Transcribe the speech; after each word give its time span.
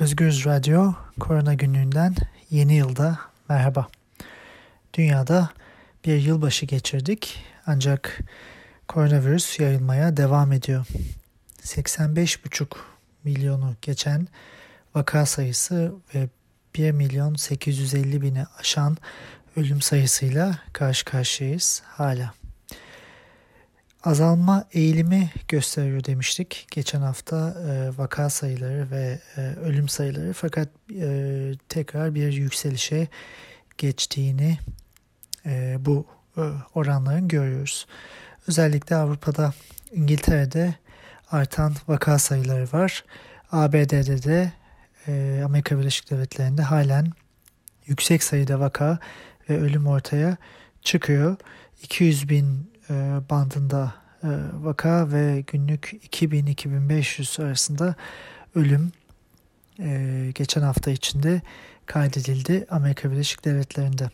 Özgürüz 0.00 0.46
Radyo 0.46 0.92
Korona 1.20 1.54
Günlüğü'nden 1.54 2.14
yeni 2.50 2.74
yılda 2.74 3.18
merhaba. 3.48 3.88
Dünyada 4.94 5.50
bir 6.04 6.16
yılbaşı 6.16 6.66
geçirdik 6.66 7.44
ancak 7.66 8.18
koronavirüs 8.88 9.60
yayılmaya 9.60 10.16
devam 10.16 10.52
ediyor. 10.52 10.86
85,5 11.62 12.66
milyonu 13.24 13.74
geçen 13.82 14.28
vaka 14.94 15.26
sayısı 15.26 15.94
ve 16.14 16.28
1 16.74 16.90
milyon 16.90 17.34
850 17.34 18.22
bini 18.22 18.44
aşan 18.58 18.96
ölüm 19.56 19.80
sayısıyla 19.80 20.58
karşı 20.72 21.04
karşıyayız 21.04 21.82
hala 21.86 22.34
azalma 24.04 24.64
eğilimi 24.72 25.30
gösteriyor 25.48 26.04
demiştik. 26.04 26.66
Geçen 26.70 27.00
hafta 27.00 27.54
e, 27.68 27.98
vaka 27.98 28.30
sayıları 28.30 28.90
ve 28.90 29.18
e, 29.36 29.40
ölüm 29.40 29.88
sayıları 29.88 30.32
fakat 30.32 30.68
e, 31.00 31.52
tekrar 31.68 32.14
bir 32.14 32.32
yükselişe 32.32 33.08
geçtiğini 33.78 34.58
e, 35.46 35.76
bu 35.80 36.06
e, 36.36 36.42
oranların 36.74 37.28
görüyoruz. 37.28 37.86
Özellikle 38.48 38.96
Avrupa'da 38.96 39.54
İngiltere'de 39.92 40.74
artan 41.30 41.74
vaka 41.88 42.18
sayıları 42.18 42.68
var. 42.72 43.04
ABD'de 43.52 44.22
de 44.22 44.52
e, 45.08 45.42
Amerika 45.44 45.78
Birleşik 45.78 46.10
Devletleri'nde 46.10 46.62
halen 46.62 47.12
yüksek 47.86 48.22
sayıda 48.22 48.60
vaka 48.60 48.98
ve 49.50 49.60
ölüm 49.60 49.86
ortaya 49.86 50.36
çıkıyor. 50.82 51.36
200 51.82 52.28
bin 52.28 52.74
e, 52.90 52.94
bandında 53.30 53.94
vaka 54.54 55.12
ve 55.12 55.44
günlük 55.46 55.92
2000-2500 56.12 57.42
arasında 57.42 57.94
ölüm 58.54 58.92
e, 59.80 60.30
geçen 60.34 60.62
hafta 60.62 60.90
içinde 60.90 61.42
kaydedildi 61.86 62.66
Amerika 62.70 63.10
Birleşik 63.10 63.44
Devletleri'nde. 63.44 64.10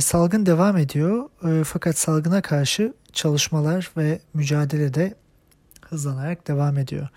salgın 0.00 0.46
devam 0.46 0.76
ediyor 0.76 1.28
fakat 1.64 1.98
salgına 1.98 2.42
karşı 2.42 2.94
çalışmalar 3.12 3.90
ve 3.96 4.20
mücadele 4.34 4.94
de 4.94 5.14
hızlanarak 5.88 6.48
devam 6.48 6.78
ediyor. 6.78 7.08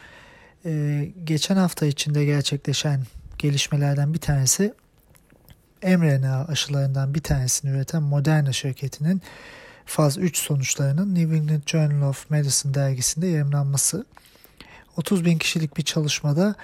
geçen 1.24 1.56
hafta 1.56 1.86
içinde 1.86 2.26
gerçekleşen 2.26 3.04
gelişmelerden 3.38 4.14
bir 4.14 4.20
tanesi 4.20 4.74
mRNA 5.84 6.46
aşılarından 6.46 7.14
bir 7.14 7.22
tanesini 7.22 7.72
üreten 7.72 8.04
Moderna 8.04 8.54
şirketinin 8.54 9.22
faz 9.86 10.18
3 10.18 10.38
sonuçlarının 10.38 11.16
New 11.16 11.38
England 11.38 11.62
Journal 11.66 12.10
of 12.10 12.30
Medicine 12.30 12.74
dergisinde 12.74 13.28
yayınlanması. 13.28 14.06
30 14.98 15.26
bin 15.26 15.38
kişilik 15.38 15.78
bir 15.78 15.84
çalışmada 15.84 16.56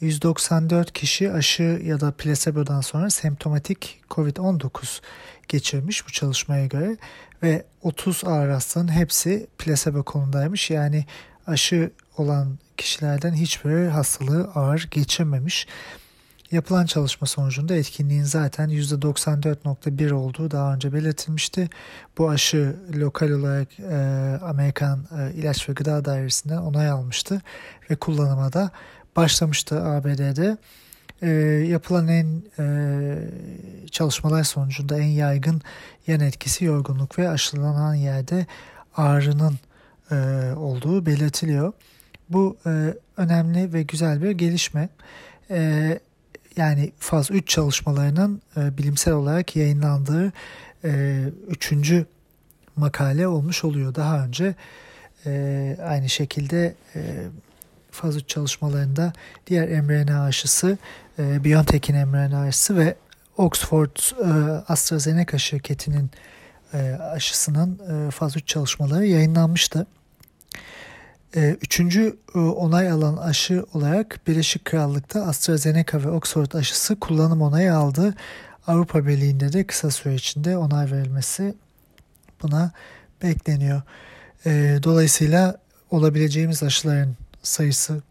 194 0.00 0.92
kişi 0.92 1.32
aşı 1.32 1.80
ya 1.84 2.00
da 2.00 2.12
plasebodan 2.12 2.80
sonra 2.80 3.10
semptomatik 3.10 4.00
COVID-19 4.10 5.00
geçirmiş 5.48 6.06
bu 6.06 6.12
çalışmaya 6.12 6.66
göre 6.66 6.96
ve 7.42 7.64
30 7.82 8.24
ağır 8.24 8.48
hastanın 8.48 8.92
hepsi 8.92 9.46
plasebo 9.58 10.02
konumdaymış. 10.02 10.70
Yani 10.70 11.06
aşı 11.46 11.90
olan 12.16 12.58
kişilerden 12.76 13.32
hiçbiri 13.32 13.88
hastalığı 13.88 14.50
ağır 14.54 14.88
geçirmemiş. 14.90 15.66
Yapılan 16.54 16.86
çalışma 16.86 17.26
sonucunda 17.26 17.74
etkinliğin 17.74 18.22
zaten 18.22 18.68
%94.1 18.68 20.12
olduğu 20.12 20.50
daha 20.50 20.74
önce 20.74 20.92
belirtilmişti. 20.92 21.68
Bu 22.18 22.30
aşı 22.30 22.76
lokal 22.94 23.30
olarak 23.30 23.80
e, 23.80 23.96
Amerikan 24.42 25.06
e, 25.18 25.34
İlaç 25.34 25.68
ve 25.68 25.72
Gıda 25.72 26.04
Dairesi'nden 26.04 26.56
onay 26.56 26.90
almıştı 26.90 27.42
ve 27.90 27.96
kullanıma 27.96 28.52
da 28.52 28.70
başlamıştı 29.16 29.84
ABD'de. 29.84 30.56
E, 31.22 31.28
yapılan 31.68 32.08
en 32.08 32.42
e, 32.58 33.16
çalışmalar 33.90 34.44
sonucunda 34.44 34.98
en 34.98 35.08
yaygın 35.08 35.62
yan 36.06 36.20
etkisi 36.20 36.64
yorgunluk 36.64 37.18
ve 37.18 37.28
aşılanan 37.28 37.94
yerde 37.94 38.46
ağrının 38.96 39.58
e, 40.10 40.14
olduğu 40.56 41.06
belirtiliyor. 41.06 41.72
Bu 42.28 42.56
e, 42.66 42.94
önemli 43.16 43.72
ve 43.72 43.82
güzel 43.82 44.22
bir 44.22 44.30
gelişme. 44.30 44.88
E, 45.50 45.98
yani 46.56 46.92
faz 46.98 47.30
3 47.30 47.48
çalışmalarının 47.48 48.42
e, 48.56 48.78
bilimsel 48.78 49.14
olarak 49.14 49.56
yayınlandığı 49.56 50.32
e, 50.84 51.22
üçüncü 51.48 52.06
makale 52.76 53.28
olmuş 53.28 53.64
oluyor. 53.64 53.94
Daha 53.94 54.24
önce 54.24 54.54
e, 55.26 55.76
aynı 55.84 56.08
şekilde 56.08 56.74
e, 56.94 57.00
faz 57.90 58.16
3 58.16 58.28
çalışmalarında 58.28 59.12
diğer 59.46 59.80
mRNA 59.80 60.24
aşısı, 60.24 60.78
e, 61.18 61.44
BioNTech'in 61.44 62.08
mRNA 62.08 62.40
aşısı 62.40 62.76
ve 62.76 62.96
Oxford 63.36 63.96
e, 63.96 64.28
AstraZeneca 64.68 65.38
şirketinin 65.38 66.10
e, 66.74 66.92
aşısının 66.92 67.78
e, 67.78 68.10
faz 68.10 68.36
3 68.36 68.46
çalışmaları 68.46 69.06
yayınlanmıştı. 69.06 69.86
Ee, 71.36 71.56
üçüncü 71.62 72.16
e, 72.34 72.38
onay 72.38 72.90
alan 72.90 73.16
aşı 73.16 73.66
olarak 73.72 74.20
Birleşik 74.26 74.64
Krallık'ta 74.64 75.26
AstraZeneca 75.26 76.04
ve 76.04 76.10
Oxford 76.10 76.52
aşısı 76.52 77.00
kullanım 77.00 77.42
onayı 77.42 77.74
aldı. 77.74 78.14
Avrupa 78.66 79.06
Birliği'nde 79.06 79.52
de 79.52 79.66
kısa 79.66 79.90
süre 79.90 80.14
içinde 80.14 80.56
onay 80.56 80.90
verilmesi 80.90 81.54
buna 82.42 82.72
bekleniyor. 83.22 83.82
Ee, 84.46 84.78
dolayısıyla 84.82 85.58
olabileceğimiz 85.90 86.62
aşıların 86.62 87.16
sayısı 87.42 88.02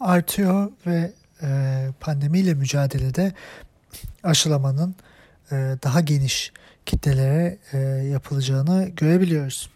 artıyor 0.00 0.70
ve 0.86 1.12
e, 1.42 1.88
pandemiyle 2.00 2.54
mücadelede 2.54 3.32
aşılamanın 4.22 4.94
e, 5.52 5.54
daha 5.84 6.00
geniş 6.00 6.52
kitlelere 6.86 7.58
yapılacağını 8.08 8.88
görebiliyoruz. 8.88 9.70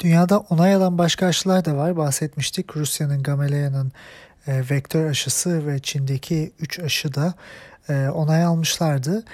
Dünyada 0.00 0.38
onay 0.38 0.74
alan 0.74 0.98
başka 0.98 1.26
aşılar 1.26 1.64
da 1.64 1.76
var. 1.76 1.96
Bahsetmiştik. 1.96 2.76
Rusya'nın 2.76 3.22
Gamaleya'nın 3.22 3.92
e, 4.46 4.62
vektör 4.70 5.10
aşısı 5.10 5.66
ve 5.66 5.78
Çin'deki 5.78 6.52
3 6.60 6.80
aşı 6.80 7.14
da 7.14 7.34
e, 7.88 8.08
onay 8.08 8.44
almışlardı. 8.44 9.24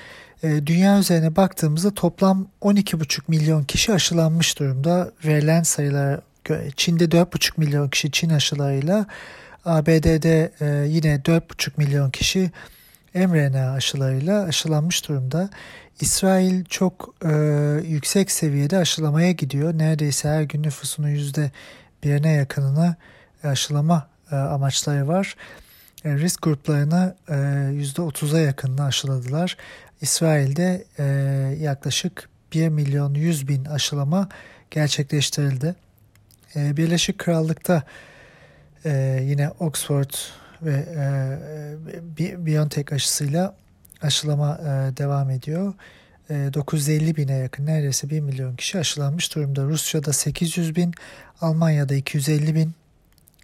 E, 0.42 0.66
dünya 0.66 0.98
üzerine 0.98 1.36
baktığımızda 1.36 1.94
toplam 1.94 2.46
12,5 2.62 3.20
milyon 3.28 3.64
kişi 3.64 3.92
aşılanmış 3.92 4.58
durumda. 4.58 5.12
Verilen 5.24 5.62
sayılar 5.62 6.20
Çin'de 6.76 7.04
4,5 7.04 7.52
milyon 7.56 7.88
kişi 7.88 8.10
Çin 8.10 8.30
aşılarıyla 8.30 9.06
ABD'de 9.64 10.52
e, 10.60 10.66
yine 10.88 11.14
4,5 11.14 11.70
milyon 11.76 12.10
kişi 12.10 12.50
mRNA 13.14 13.72
aşılarıyla 13.72 14.42
aşılanmış 14.42 15.08
durumda. 15.08 15.50
İsrail 16.00 16.64
çok 16.64 17.14
e, 17.24 17.32
yüksek 17.86 18.30
seviyede 18.30 18.76
aşılamaya 18.78 19.32
gidiyor. 19.32 19.78
Neredeyse 19.78 20.28
her 20.28 20.42
gün 20.42 20.62
nüfusunun 20.62 21.08
yüzde 21.08 21.50
birine 22.04 22.32
yakınına 22.32 22.96
aşılama 23.44 24.08
e, 24.32 24.36
amaçları 24.36 25.08
var. 25.08 25.36
E, 26.04 26.14
risk 26.14 26.42
gruplarına 26.42 27.14
e, 27.28 27.36
yüzde 27.72 28.02
otuza 28.02 28.40
yakınını 28.40 28.84
aşıladılar. 28.84 29.56
İsrail'de 30.00 30.84
e, 30.98 31.04
yaklaşık 31.60 32.28
1 32.52 32.68
milyon 32.68 33.14
100 33.14 33.48
bin 33.48 33.64
aşılama 33.64 34.28
gerçekleştirildi. 34.70 35.74
E, 36.56 36.76
Birleşik 36.76 37.18
Krallık'ta 37.18 37.82
e, 38.84 39.20
yine 39.22 39.50
Oxford 39.50 40.10
ve 40.62 40.84
e, 42.18 42.46
BioNTech 42.46 42.92
aşısıyla 42.92 43.54
aşılama 44.02 44.58
e, 44.60 44.96
devam 44.96 45.30
ediyor. 45.30 45.74
E, 46.30 46.34
950 46.54 47.16
bine 47.16 47.36
yakın 47.36 47.66
neredeyse 47.66 48.10
1 48.10 48.20
milyon 48.20 48.56
kişi 48.56 48.78
aşılanmış 48.78 49.34
durumda. 49.34 49.64
Rusya'da 49.64 50.12
800 50.12 50.76
bin, 50.76 50.94
Almanya'da 51.40 51.94
250 51.94 52.54
bin, 52.54 52.74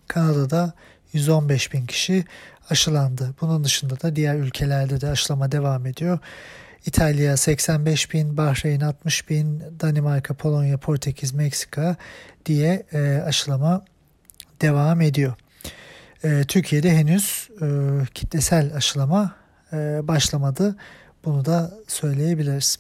Kanada'da 0.09 0.73
115 1.13 1.73
bin 1.73 1.87
kişi 1.87 2.25
aşılandı. 2.71 3.35
Bunun 3.41 3.65
dışında 3.65 4.01
da 4.01 4.17
diğer 4.17 4.35
ülkelerde 4.35 5.01
de 5.01 5.09
aşılama 5.09 5.53
devam 5.53 5.87
ediyor. 5.87 6.19
İtalya 6.87 7.37
85 7.37 8.13
bin, 8.13 8.37
Bahreyn 8.37 8.81
60 8.81 9.31
bin, 9.31 9.63
Danimarka, 9.81 10.35
Polonya, 10.35 10.79
Portekiz, 10.79 11.33
Meksika 11.33 11.97
diye 12.47 12.87
e, 12.93 13.23
aşılama 13.27 13.85
devam 14.61 15.01
ediyor. 15.01 15.35
E, 16.25 16.45
Türkiye'de 16.49 16.91
henüz 16.91 17.49
e, 17.63 17.67
kitlesel 18.15 18.75
aşılama 18.75 19.35
e, 19.73 19.77
başlamadı. 20.09 20.77
Bunu 21.25 21.45
da 21.45 21.75
söyleyebiliriz. 21.87 22.79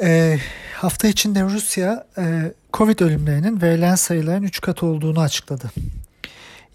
E, 0.00 0.38
hafta 0.74 1.08
içinde 1.08 1.42
Rusya 1.42 2.06
e, 2.18 2.52
Covid 2.72 3.00
ölümlerinin 3.00 3.62
verilen 3.62 3.94
sayıların 3.94 4.42
3 4.42 4.60
kat 4.60 4.82
olduğunu 4.82 5.20
açıkladı. 5.20 5.70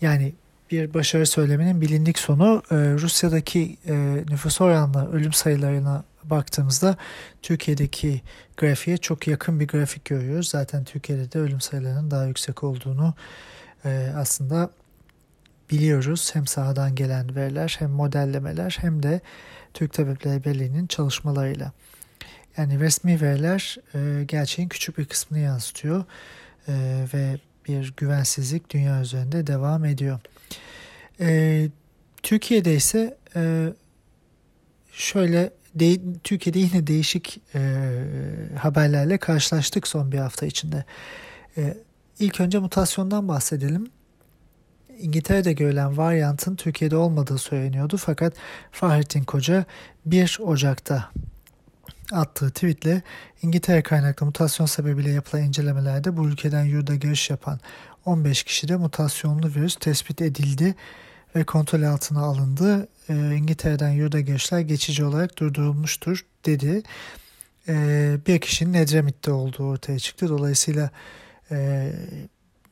Yani 0.02 0.34
bir 0.72 0.94
başarı 0.94 1.26
söylemenin 1.26 1.82
bilindik 1.82 2.20
sonu 2.20 2.64
e, 2.72 2.76
Rusya'daki 2.76 3.78
e, 3.88 3.94
nüfus 4.30 4.62
oranlı 4.62 5.12
ölüm 5.12 5.34
sayılarına 5.34 6.04
baktığımızda 6.24 6.98
Türkiye'deki 7.42 8.22
grafiğe 8.58 8.98
çok 8.98 9.28
yakın 9.28 9.60
bir 9.60 9.68
grafik 9.68 10.06
görüyoruz. 10.06 10.50
Zaten 10.50 10.84
Türkiye'de 10.84 11.32
de 11.32 11.40
ölüm 11.40 11.62
sayılarının 11.62 12.12
daha 12.12 12.26
yüksek 12.26 12.64
olduğunu 12.64 13.14
e, 13.86 14.14
aslında 14.18 14.70
biliyoruz. 15.70 16.32
Hem 16.34 16.48
sahadan 16.48 16.96
gelen 16.96 17.36
veriler 17.36 17.76
hem 17.80 17.90
modellemeler 17.90 18.78
hem 18.82 19.04
de 19.04 19.22
Türk 19.74 19.94
Tabipleri 19.94 20.44
Birliği'nin 20.44 20.88
çalışmalarıyla. 20.88 21.72
Yani 22.58 22.80
resmi 22.80 23.22
veriler 23.22 23.78
e, 23.96 24.24
gerçeğin 24.24 24.70
küçük 24.70 24.98
bir 24.98 25.06
kısmını 25.06 25.42
yansıtıyor 25.42 26.06
e, 26.68 27.06
ve 27.14 27.38
bir 27.68 27.94
güvensizlik 27.98 28.70
dünya 28.70 29.02
üzerinde 29.02 29.48
devam 29.48 29.86
ediyor. 29.86 30.20
E, 31.20 31.70
Türkiye'de 32.24 32.76
ise 32.76 33.18
e, 33.36 33.74
şöyle 34.92 35.50
de, 35.76 36.00
Türkiye'de 36.24 36.60
yine 36.60 36.88
değişik 36.88 37.42
e, 37.56 37.60
haberlerle 38.60 39.18
karşılaştık 39.18 39.88
son 39.88 40.12
bir 40.12 40.18
hafta 40.18 40.46
içinde. 40.46 40.86
E, 41.58 41.78
ilk 42.20 42.42
önce 42.42 42.60
mutasyondan 42.60 43.28
bahsedelim. 43.28 43.88
İngiltere'de 45.00 45.54
görülen 45.54 45.98
varyantın 45.98 46.56
Türkiye'de 46.56 46.96
olmadığı 46.96 47.38
söyleniyordu 47.38 47.98
fakat 47.98 48.34
Fahrettin 48.72 49.24
Koca 49.24 49.66
1 50.06 50.38
Ocak'ta 50.42 51.10
attığı 52.12 52.50
tweetle 52.50 53.02
İngiltere 53.42 53.82
kaynaklı 53.82 54.26
mutasyon 54.26 54.66
sebebiyle 54.66 55.10
yapılan 55.10 55.44
incelemelerde 55.44 56.18
bu 56.18 56.28
ülkeden 56.28 56.64
yurda 56.64 56.96
giriş 56.96 57.30
yapan 57.30 57.60
15 58.06 58.44
kişide 58.44 58.76
mutasyonlu 58.76 59.48
virüs 59.48 59.76
tespit 59.76 60.22
edildi 60.22 60.76
ve 61.36 61.44
kontrol 61.44 61.84
altına 61.84 62.22
alındı. 62.22 62.88
E, 63.10 63.36
İngiltere'den 63.36 63.90
yurda 63.90 64.20
girişler 64.20 64.60
geçici 64.60 65.06
olarak 65.06 65.38
durdurulmuştur 65.38 66.26
dedi. 66.46 66.84
E, 67.68 68.18
bir 68.28 68.40
kişinin 68.40 68.74
Edremit'te 68.74 69.32
olduğu 69.32 69.64
ortaya 69.64 70.00
çıktı. 70.00 70.30
Dolayısıyla 70.30 70.90
e, 71.52 71.90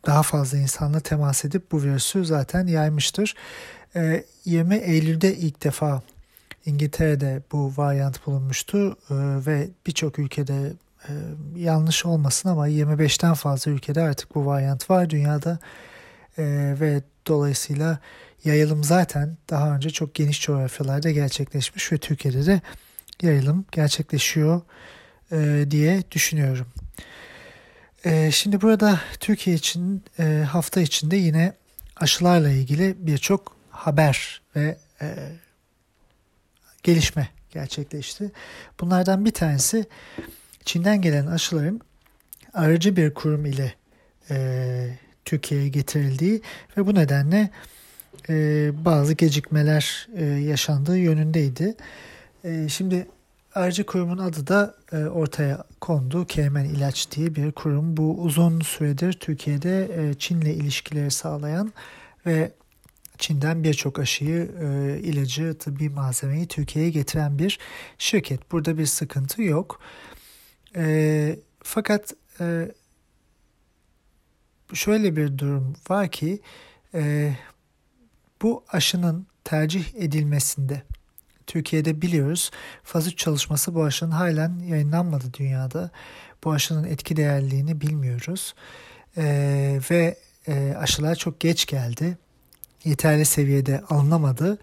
daha 0.06 0.24
fazla 0.24 0.58
insanla 0.58 1.00
temas 1.00 1.46
edip 1.46 1.72
bu 1.72 1.84
virüsü 1.84 2.26
zaten 2.26 2.68
yaymıştır. 2.68 3.36
E, 3.96 4.24
20 4.46 4.76
Eylül'de 4.76 5.36
ilk 5.36 5.64
defa 5.64 6.02
İngiltere'de 6.66 7.42
bu 7.52 7.74
varyant 7.78 8.28
bulunmuştu 8.28 8.92
e, 8.92 9.16
ve 9.46 9.70
birçok 9.88 10.20
ülkede 10.20 10.74
e, 11.08 11.12
yanlış 11.56 12.06
olmasın 12.06 12.50
ama 12.50 12.70
25'ten 12.70 13.34
fazla 13.34 13.72
ülkede 13.72 14.02
artık 14.02 14.36
bu 14.36 14.46
varyant 14.46 14.90
var 14.90 15.10
dünyada 15.10 15.60
e, 16.38 16.44
ve 16.80 17.02
dolayısıyla 17.28 18.00
yayılım 18.46 18.84
zaten 18.84 19.38
daha 19.50 19.76
önce 19.76 19.90
çok 19.90 20.16
geniş 20.16 20.42
coğrafyalarda 20.42 21.12
gerçekleşmiş 21.12 21.92
ve 21.92 21.98
Türkiye'de 21.98 22.46
de 22.46 22.62
yayılım 23.22 23.66
gerçekleşiyor 23.72 24.62
e, 25.32 25.66
diye 25.72 26.04
düşünüyorum. 26.12 26.68
E, 28.06 28.32
şimdi 28.32 28.62
burada 28.62 29.00
Türkiye 29.20 29.56
için 29.56 30.04
e, 30.20 30.46
hafta 30.50 30.82
içinde 30.82 31.16
yine 31.16 31.54
aşılarla 31.96 32.50
ilgili 32.50 32.96
birçok 33.00 33.56
haber 33.70 34.42
ve 34.56 34.78
e, 35.02 35.16
gelişme 36.84 37.30
gerçekleşti. 37.52 38.32
Bunlardan 38.80 39.26
bir 39.26 39.32
tanesi 39.32 39.86
Çin'den 40.66 41.02
gelen 41.02 41.28
aşıların 41.28 41.82
aracı 42.54 42.96
bir 42.96 43.14
kurum 43.14 43.46
ile 43.46 43.74
e, 44.30 44.98
Türkiye'ye 45.26 45.68
getirildiği 45.68 46.42
ve 46.78 46.86
bu 46.86 46.96
nedenle 46.96 47.50
bazı 48.86 49.14
gecikmeler 49.14 50.08
yaşandığı 50.40 50.98
yönündeydi. 50.98 51.76
Şimdi 52.68 53.08
aracı 53.56 53.86
kurumun 53.86 54.18
adı 54.18 54.48
da 54.48 54.76
e, 54.92 54.98
ortaya 54.98 55.64
kondu. 55.82 56.26
Kemen 56.26 56.66
İlaç 56.66 57.12
diye 57.12 57.36
bir 57.36 57.52
kurum. 57.52 57.98
Bu 57.98 58.22
uzun 58.22 58.60
süredir 58.60 59.14
Türkiye'de 59.14 60.10
e, 60.10 60.14
Çin'le 60.14 60.42
ilişkileri 60.42 61.12
sağlayan 61.12 61.74
ve 62.26 62.52
Çin'den 63.18 63.64
birçok 63.64 64.00
aşıyı, 64.00 64.52
e, 64.62 65.00
ilacı, 65.00 65.58
tıbbi 65.58 65.90
malzemeyi 65.90 66.48
Türkiye'ye 66.48 66.92
getiren 66.92 67.40
bir 67.40 67.60
şirket. 67.98 68.52
Burada 68.52 68.78
bir 68.78 68.86
sıkıntı 68.86 69.42
yok. 69.42 69.80
E, 70.76 71.40
fakat 71.64 72.14
şöyle 74.74 75.16
bir 75.16 75.38
durum 75.38 75.74
var 75.90 76.12
ki 76.12 76.42
bu 78.42 78.64
aşının 78.72 79.28
tercih 79.44 79.96
edilmesinde 79.96 80.84
Türkiye'de 81.52 82.02
biliyoruz 82.02 82.52
faz 82.84 83.08
3 83.08 83.18
çalışması 83.18 83.76
bu 83.76 83.84
aşının 83.84 84.12
halen 84.12 84.60
yayınlanmadı 84.60 85.34
dünyada. 85.34 85.90
Bu 86.44 86.52
aşının 86.52 86.84
etki 86.84 87.16
değerliliğini 87.16 87.82
bilmiyoruz. 87.82 88.56
E, 89.18 89.24
ve 89.92 90.18
e, 90.48 90.74
aşılar 90.78 91.16
çok 91.16 91.40
geç 91.40 91.66
geldi 91.66 92.18
yeterli 92.84 93.26
seviyede 93.26 93.82
alınamadı 93.90 94.58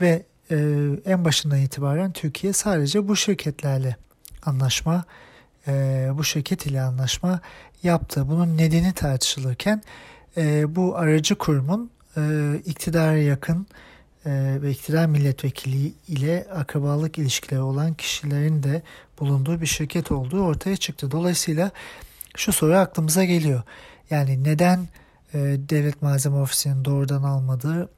ve 0.00 0.22
e, 0.50 0.56
en 1.04 1.24
başından 1.24 1.58
itibaren 1.58 2.12
Türkiye 2.12 2.52
sadece 2.52 3.08
bu 3.08 3.16
şirketlerle 3.16 3.96
anlaşma, 4.46 5.04
e, 5.68 5.72
bu 6.14 6.24
şirket 6.24 6.66
ile 6.66 6.80
anlaşma 6.80 7.40
yaptı. 7.82 8.28
Bunun 8.28 8.58
nedeni 8.58 8.92
tartışılırken 8.92 9.82
e, 10.36 10.76
bu 10.76 10.96
aracı 10.96 11.34
kurumun 11.34 11.90
e, 12.16 12.22
iktidara 12.66 13.16
yakın 13.16 13.66
ve 14.26 14.70
iktidar 14.70 15.06
milletvekili 15.06 15.92
ile 16.08 16.46
akrabalık 16.54 17.18
ilişkileri 17.18 17.62
olan 17.62 17.94
kişilerin 17.94 18.62
de 18.62 18.82
bulunduğu 19.20 19.60
bir 19.60 19.66
şirket 19.66 20.12
olduğu 20.12 20.42
ortaya 20.42 20.76
çıktı. 20.76 21.10
Dolayısıyla 21.10 21.70
şu 22.36 22.52
soru 22.52 22.76
aklımıza 22.76 23.24
geliyor. 23.24 23.62
Yani 24.10 24.44
neden 24.44 24.88
e, 25.34 25.38
devlet 25.68 26.02
malzeme 26.02 26.36
ofisinin 26.36 26.84
doğrudan 26.84 27.22
almadığı, 27.22 27.90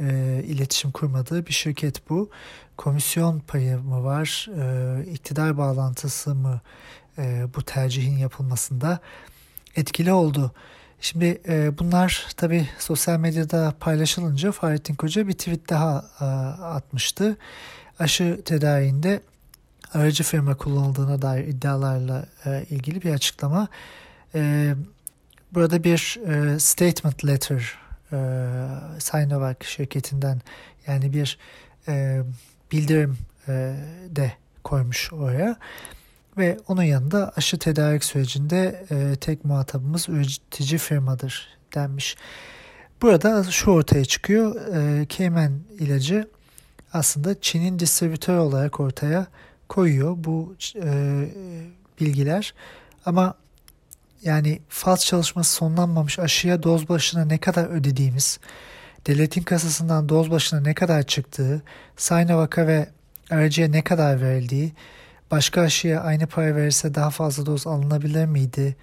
e, 0.00 0.42
iletişim 0.46 0.90
kurmadığı 0.90 1.46
bir 1.46 1.52
şirket 1.52 2.10
bu. 2.10 2.30
Komisyon 2.76 3.40
payı 3.40 3.78
mı 3.78 4.04
var, 4.04 4.48
e, 4.58 5.04
iktidar 5.10 5.58
bağlantısı 5.58 6.34
mı 6.34 6.60
e, 7.18 7.46
bu 7.56 7.62
tercihin 7.62 8.18
yapılmasında 8.18 8.98
etkili 9.76 10.12
oldu. 10.12 10.52
Şimdi 11.00 11.40
e, 11.48 11.78
bunlar 11.78 12.26
tabi 12.36 12.68
sosyal 12.78 13.18
medyada 13.18 13.74
paylaşılınca 13.80 14.52
Fahrettin 14.52 14.94
Koca 14.94 15.28
bir 15.28 15.32
tweet 15.32 15.70
daha 15.70 16.04
e, 16.20 16.24
atmıştı. 16.64 17.36
Aşı 17.98 18.40
tedariğinde 18.44 19.20
aracı 19.94 20.24
firma 20.24 20.56
kullanıldığına 20.56 21.22
dair 21.22 21.46
iddialarla 21.46 22.26
e, 22.46 22.64
ilgili 22.70 23.02
bir 23.02 23.14
açıklama. 23.14 23.68
E, 24.34 24.74
Burada 25.52 25.84
bir 25.84 26.20
e, 26.26 26.58
statement 26.58 27.26
letter 27.26 27.78
e, 28.12 28.18
Sinovac 28.98 29.64
şirketinden 29.64 30.40
yani 30.86 31.12
bir 31.12 31.38
e, 31.88 32.22
bildirim 32.72 33.18
e, 33.48 33.74
de 34.10 34.32
koymuş 34.64 35.12
oraya. 35.12 35.56
Ve 36.38 36.58
onun 36.68 36.82
yanında 36.82 37.32
aşı 37.36 37.58
tedarik 37.58 38.04
sürecinde 38.04 38.86
e, 38.90 39.16
tek 39.16 39.44
muhatabımız 39.44 40.08
üretici 40.08 40.78
firmadır 40.78 41.48
denmiş. 41.74 42.16
Burada 43.02 43.44
şu 43.44 43.70
ortaya 43.70 44.04
çıkıyor. 44.04 44.74
E, 44.74 45.06
Cayman 45.08 45.60
ilacı 45.78 46.28
aslında 46.92 47.40
Çin'in 47.40 47.78
distribütörü 47.78 48.38
olarak 48.38 48.80
ortaya 48.80 49.26
koyuyor 49.68 50.14
bu 50.18 50.56
e, 50.82 51.24
bilgiler. 52.00 52.54
Ama 53.06 53.34
yani 54.22 54.60
faz 54.68 55.06
çalışması 55.06 55.52
sonlanmamış 55.54 56.18
aşıya 56.18 56.62
doz 56.62 56.88
başına 56.88 57.24
ne 57.24 57.38
kadar 57.38 57.66
ödediğimiz, 57.66 58.40
devletin 59.06 59.42
kasasından 59.42 60.08
doz 60.08 60.30
başına 60.30 60.60
ne 60.60 60.74
kadar 60.74 61.02
çıktığı, 61.02 61.62
Sinovac'a 61.96 62.66
ve 62.66 62.88
aracıya 63.30 63.68
ne 63.68 63.84
kadar 63.84 64.20
verildiği, 64.20 64.72
başka 65.30 65.60
aşıya 65.60 66.00
aynı 66.00 66.26
para 66.26 66.56
verirse 66.56 66.94
daha 66.94 67.10
fazla 67.10 67.46
doz 67.46 67.66
alınabilir 67.66 68.26
miydi? 68.26 68.76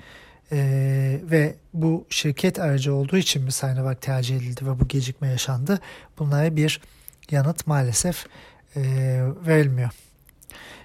Ee, 0.52 1.20
ve 1.24 1.56
bu 1.74 2.06
şirket 2.10 2.60
aracı 2.60 2.94
olduğu 2.94 3.18
için 3.18 3.44
mi 3.44 3.52
Sinovac 3.52 3.98
tercih 4.02 4.38
edildi 4.38 4.66
ve 4.66 4.80
bu 4.80 4.88
gecikme 4.88 5.28
yaşandı? 5.28 5.80
Bunlara 6.20 6.56
bir 6.56 6.82
yanıt 7.32 7.68
maalesef 7.68 8.26
e, 8.76 8.82
verilmiyor. 9.48 9.90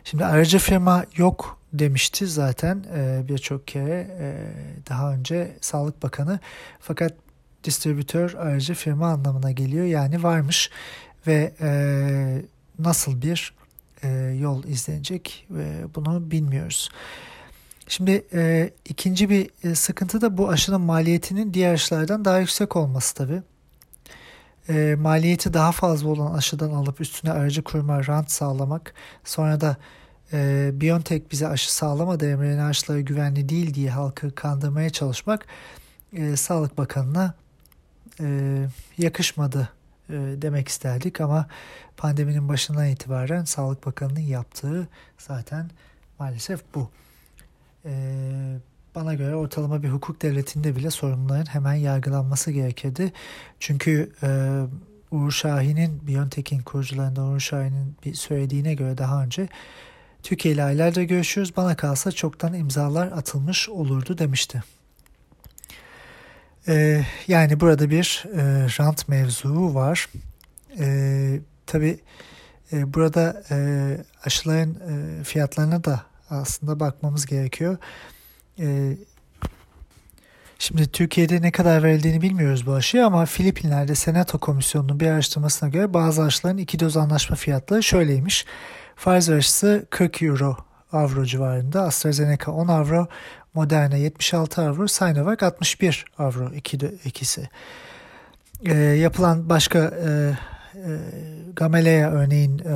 Şimdi 0.04 0.24
aracı 0.24 0.58
firma 0.58 1.04
yok 1.16 1.58
demişti 1.72 2.26
zaten 2.26 2.84
e, 2.94 3.28
birçok 3.28 3.66
kere 3.66 4.16
e, 4.20 4.36
daha 4.88 5.12
önce 5.12 5.56
Sağlık 5.60 6.02
Bakanı. 6.02 6.38
Fakat 6.80 7.12
distribütör 7.64 8.34
aracı 8.34 8.74
firma 8.74 9.08
anlamına 9.08 9.50
geliyor. 9.50 9.84
Yani 9.84 10.22
varmış 10.22 10.70
ve 11.26 11.52
e, 11.60 12.42
nasıl 12.78 13.22
bir 13.22 13.54
e, 14.02 14.08
yol 14.40 14.64
izlenecek 14.64 15.46
ve 15.50 15.94
bunu 15.94 16.30
bilmiyoruz. 16.30 16.88
Şimdi 17.88 18.26
e, 18.32 18.70
ikinci 18.88 19.30
bir 19.30 19.50
e, 19.64 19.74
sıkıntı 19.74 20.20
da 20.20 20.38
bu 20.38 20.48
aşının 20.48 20.80
maliyetinin 20.80 21.54
diğer 21.54 21.74
aşılardan 21.74 22.24
daha 22.24 22.38
yüksek 22.38 22.76
olması 22.76 23.14
tabi. 23.14 23.42
E, 24.68 24.94
maliyeti 24.98 25.54
daha 25.54 25.72
fazla 25.72 26.08
olan 26.08 26.34
aşıdan 26.34 26.70
alıp 26.70 27.00
üstüne 27.00 27.32
aracı 27.32 27.62
kurma, 27.62 28.06
rant 28.06 28.30
sağlamak, 28.30 28.94
sonra 29.24 29.60
da 29.60 29.76
e, 30.32 30.70
Biontech 30.74 31.22
bize 31.30 31.48
aşı 31.48 31.74
sağlamadı, 31.74 32.36
mRNA 32.38 32.66
aşıları 32.66 33.00
güvenli 33.00 33.48
değil 33.48 33.74
diye 33.74 33.90
halkı 33.90 34.34
kandırmaya 34.34 34.90
çalışmak 34.90 35.46
e, 36.12 36.36
Sağlık 36.36 36.78
Bakanı'na 36.78 37.34
e, 38.20 38.56
yakışmadı 38.98 39.68
demek 40.12 40.68
isterdik 40.68 41.20
ama 41.20 41.46
pandeminin 41.96 42.48
başından 42.48 42.86
itibaren 42.86 43.44
Sağlık 43.44 43.86
Bakanı'nın 43.86 44.20
yaptığı 44.20 44.88
zaten 45.18 45.70
maalesef 46.18 46.60
bu. 46.74 46.90
E, 47.84 47.92
bana 48.94 49.14
göre 49.14 49.34
ortalama 49.34 49.82
bir 49.82 49.88
hukuk 49.88 50.22
devletinde 50.22 50.76
bile 50.76 50.90
sorunların 50.90 51.46
hemen 51.46 51.74
yargılanması 51.74 52.50
gerekirdi. 52.50 53.12
Çünkü 53.60 54.12
e, 54.22 54.60
Uğur 55.10 55.30
Şahin'in, 55.30 56.06
Biontech'in 56.06 56.62
kurucularından 56.62 57.26
Uğur 57.28 57.40
Şahin'in 57.40 57.96
bir 58.04 58.14
söylediğine 58.14 58.74
göre 58.74 58.98
daha 58.98 59.24
önce 59.24 59.48
Türkiye 60.22 60.54
ile 60.54 60.64
aylardır 60.64 61.02
görüşüyoruz. 61.02 61.56
Bana 61.56 61.76
kalsa 61.76 62.12
çoktan 62.12 62.54
imzalar 62.54 63.06
atılmış 63.06 63.68
olurdu 63.68 64.18
demişti. 64.18 64.62
Ee, 66.68 67.04
yani 67.28 67.60
burada 67.60 67.90
bir 67.90 68.24
e, 68.36 68.66
rant 68.80 69.08
mevzuu 69.08 69.74
var. 69.74 70.08
Ee, 70.78 71.40
Tabi 71.66 71.98
e, 72.72 72.94
burada 72.94 73.42
e, 73.50 73.56
aşıların 74.24 74.74
e, 74.74 75.24
fiyatlarına 75.24 75.84
da 75.84 76.02
aslında 76.30 76.80
bakmamız 76.80 77.26
gerekiyor. 77.26 77.76
E, 78.58 78.96
Şimdi 80.58 80.88
Türkiye'de 80.92 81.42
ne 81.42 81.50
kadar 81.50 81.82
verildiğini 81.82 82.22
bilmiyoruz 82.22 82.66
bu 82.66 82.74
aşıya 82.74 83.06
ama 83.06 83.26
Filipinler'de 83.26 83.94
Senato 83.94 84.38
Komisyonu'nun 84.38 85.00
bir 85.00 85.06
araştırmasına 85.06 85.68
göre 85.68 85.94
bazı 85.94 86.22
aşıların 86.22 86.58
iki 86.58 86.80
doz 86.80 86.96
anlaşma 86.96 87.36
fiyatları 87.36 87.82
şöyleymiş. 87.82 88.46
Pfizer 88.96 89.36
aşısı 89.36 89.86
40 89.90 90.22
euro 90.22 90.56
avro 90.92 91.24
civarında, 91.24 91.82
AstraZeneca 91.82 92.52
10 92.52 92.68
avro, 92.68 93.08
Moderna 93.54 93.96
76 93.96 94.62
avro, 94.62 94.88
Sinovac 94.88 95.42
61 95.42 96.04
avro 96.18 96.52
iki 96.54 96.80
de, 96.80 96.94
ikisi. 97.04 97.48
E, 98.64 98.74
yapılan 98.74 99.48
başka 99.48 99.78
e, 99.78 100.08
e, 100.74 100.98
Gamaleya 101.56 102.10
örneğin 102.10 102.58
e, 102.58 102.72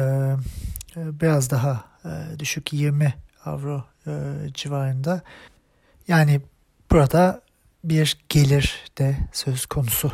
e, 0.96 1.20
biraz 1.20 1.50
daha 1.50 1.84
e, 2.04 2.38
düşük 2.38 2.72
20 2.72 3.14
avro 3.44 3.84
e, 4.06 4.12
civarında. 4.54 5.22
Yani 6.08 6.40
burada 6.90 7.40
bir 7.84 8.18
gelir 8.28 8.84
de 8.98 9.16
söz 9.32 9.66
konusu. 9.66 10.12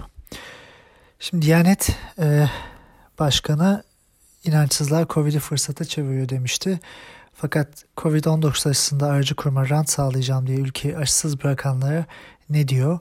Şimdi 1.18 1.46
Diyanet 1.46 1.96
e, 2.18 2.46
Başkanı 3.18 3.82
inançsızlar 4.44 5.08
Covid'i 5.08 5.38
fırsata 5.38 5.84
çeviriyor 5.84 6.28
demişti. 6.28 6.80
Fakat 7.40 7.84
Covid-19 7.96 8.68
aşısında 8.68 9.06
aracı 9.06 9.34
kurma 9.34 9.68
rant 9.68 9.90
sağlayacağım 9.90 10.46
diye 10.46 10.58
ülkeyi 10.58 10.96
aşısız 10.96 11.44
bırakanlara 11.44 12.04
ne 12.50 12.68
diyor? 12.68 12.98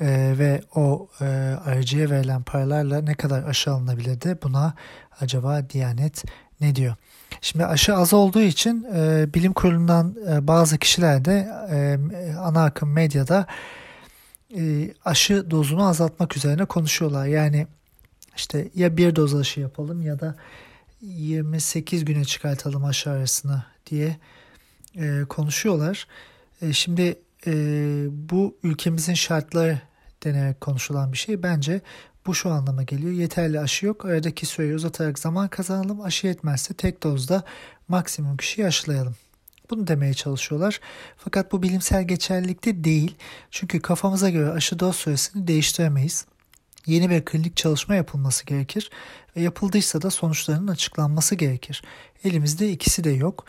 Ee, 0.00 0.34
ve 0.38 0.62
o 0.74 1.08
e, 1.20 1.24
aracıya 1.64 2.10
verilen 2.10 2.42
paralarla 2.42 3.02
ne 3.02 3.14
kadar 3.14 3.42
aşı 3.42 3.70
alınabilirdi? 3.72 4.38
Buna 4.42 4.74
acaba 5.20 5.70
Diyanet 5.70 6.24
ne 6.60 6.76
diyor? 6.76 6.94
Şimdi 7.40 7.66
aşı 7.66 7.94
az 7.96 8.12
olduğu 8.12 8.40
için 8.40 8.86
e, 8.94 9.26
bilim 9.34 9.52
kurulundan 9.52 10.16
e, 10.30 10.46
bazı 10.46 10.78
kişiler 10.78 11.24
de 11.24 11.48
e, 11.70 11.98
ana 12.38 12.64
akım 12.64 12.92
medyada 12.92 13.46
e, 14.58 14.94
aşı 15.04 15.50
dozunu 15.50 15.86
azaltmak 15.86 16.36
üzerine 16.36 16.64
konuşuyorlar. 16.64 17.26
Yani 17.26 17.66
işte 18.36 18.68
ya 18.74 18.96
bir 18.96 19.16
doz 19.16 19.34
aşı 19.34 19.60
yapalım 19.60 20.02
ya 20.02 20.20
da 20.20 20.34
28 21.02 22.04
güne 22.04 22.24
çıkartalım 22.24 22.84
aşı 22.84 23.10
arasını 23.10 23.64
diye 23.86 24.16
e, 24.96 25.24
konuşuyorlar. 25.28 26.06
E, 26.62 26.72
şimdi 26.72 27.18
e, 27.46 27.52
bu 28.10 28.56
ülkemizin 28.62 29.14
şartları 29.14 29.80
denerek 30.24 30.60
konuşulan 30.60 31.12
bir 31.12 31.18
şey. 31.18 31.42
Bence 31.42 31.80
bu 32.26 32.34
şu 32.34 32.50
anlama 32.50 32.82
geliyor. 32.82 33.12
Yeterli 33.12 33.60
aşı 33.60 33.86
yok. 33.86 34.04
Aradaki 34.04 34.46
süreyi 34.46 34.74
uzatarak 34.74 35.18
zaman 35.18 35.48
kazanalım. 35.48 36.00
Aşı 36.00 36.26
yetmezse 36.26 36.74
tek 36.74 37.02
dozda 37.02 37.44
maksimum 37.88 38.36
kişiyi 38.36 38.66
aşılayalım. 38.66 39.16
Bunu 39.70 39.86
demeye 39.86 40.14
çalışıyorlar. 40.14 40.80
Fakat 41.16 41.52
bu 41.52 41.62
bilimsel 41.62 42.04
geçerlilikte 42.04 42.84
değil. 42.84 43.14
Çünkü 43.50 43.80
kafamıza 43.80 44.30
göre 44.30 44.50
aşı 44.50 44.78
doz 44.78 44.96
süresini 44.96 45.46
değiştiremeyiz. 45.46 46.26
Yeni 46.86 47.10
bir 47.10 47.24
klinik 47.24 47.56
çalışma 47.56 47.94
yapılması 47.94 48.46
gerekir 48.46 48.90
ve 49.36 49.40
yapıldıysa 49.40 50.02
da 50.02 50.10
sonuçlarının 50.10 50.68
açıklanması 50.68 51.34
gerekir. 51.34 51.82
Elimizde 52.24 52.70
ikisi 52.70 53.04
de 53.04 53.10
yok. 53.10 53.46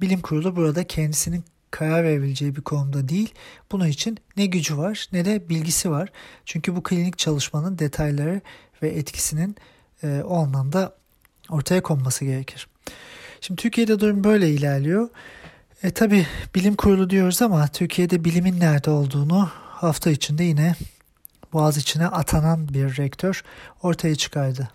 Bilim 0.00 0.20
kurulu 0.20 0.56
burada 0.56 0.84
kendisinin 0.84 1.44
karar 1.70 2.04
verebileceği 2.04 2.56
bir 2.56 2.62
konumda 2.62 3.08
değil. 3.08 3.34
Bunun 3.72 3.86
için 3.86 4.18
ne 4.36 4.46
gücü 4.46 4.76
var 4.76 5.08
ne 5.12 5.24
de 5.24 5.48
bilgisi 5.48 5.90
var. 5.90 6.12
Çünkü 6.44 6.76
bu 6.76 6.82
klinik 6.82 7.18
çalışmanın 7.18 7.78
detayları 7.78 8.40
ve 8.82 8.88
etkisinin 8.88 9.56
e, 10.02 10.22
o 10.24 10.36
anlamda 10.38 10.96
ortaya 11.50 11.82
konması 11.82 12.24
gerekir. 12.24 12.68
Şimdi 13.40 13.62
Türkiye'de 13.62 14.00
durum 14.00 14.24
böyle 14.24 14.50
ilerliyor. 14.50 15.08
E 15.82 15.90
tabi 15.90 16.26
bilim 16.54 16.74
kurulu 16.74 17.10
diyoruz 17.10 17.42
ama 17.42 17.68
Türkiye'de 17.68 18.24
bilimin 18.24 18.60
nerede 18.60 18.90
olduğunu 18.90 19.50
hafta 19.54 20.10
içinde 20.10 20.44
yine 20.44 20.74
Boğaz 21.52 21.76
içine 21.76 22.06
atanan 22.06 22.68
bir 22.68 22.96
rektör 22.96 23.42
ortaya 23.82 24.14
çıkardı. 24.14 24.68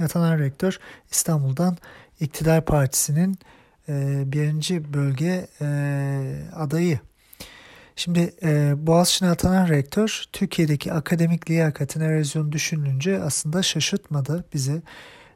Atanan 0.00 0.38
rektör 0.38 0.80
İstanbul'dan 1.10 1.76
İktidar 2.20 2.64
Partisi'nin 2.64 3.38
e, 3.88 4.22
birinci 4.32 4.94
bölge 4.94 5.48
e, 5.60 5.66
adayı. 6.56 7.00
Şimdi 7.96 8.34
e, 8.42 8.74
Boğaziçi'ne 8.86 9.30
atanan 9.30 9.68
rektör 9.68 10.24
Türkiye'deki 10.32 10.92
akademik 10.92 11.50
liyakatin 11.50 12.00
erozyonu 12.00 12.52
düşününce 12.52 13.22
aslında 13.22 13.62
şaşırtmadı 13.62 14.44
bizi. 14.54 14.82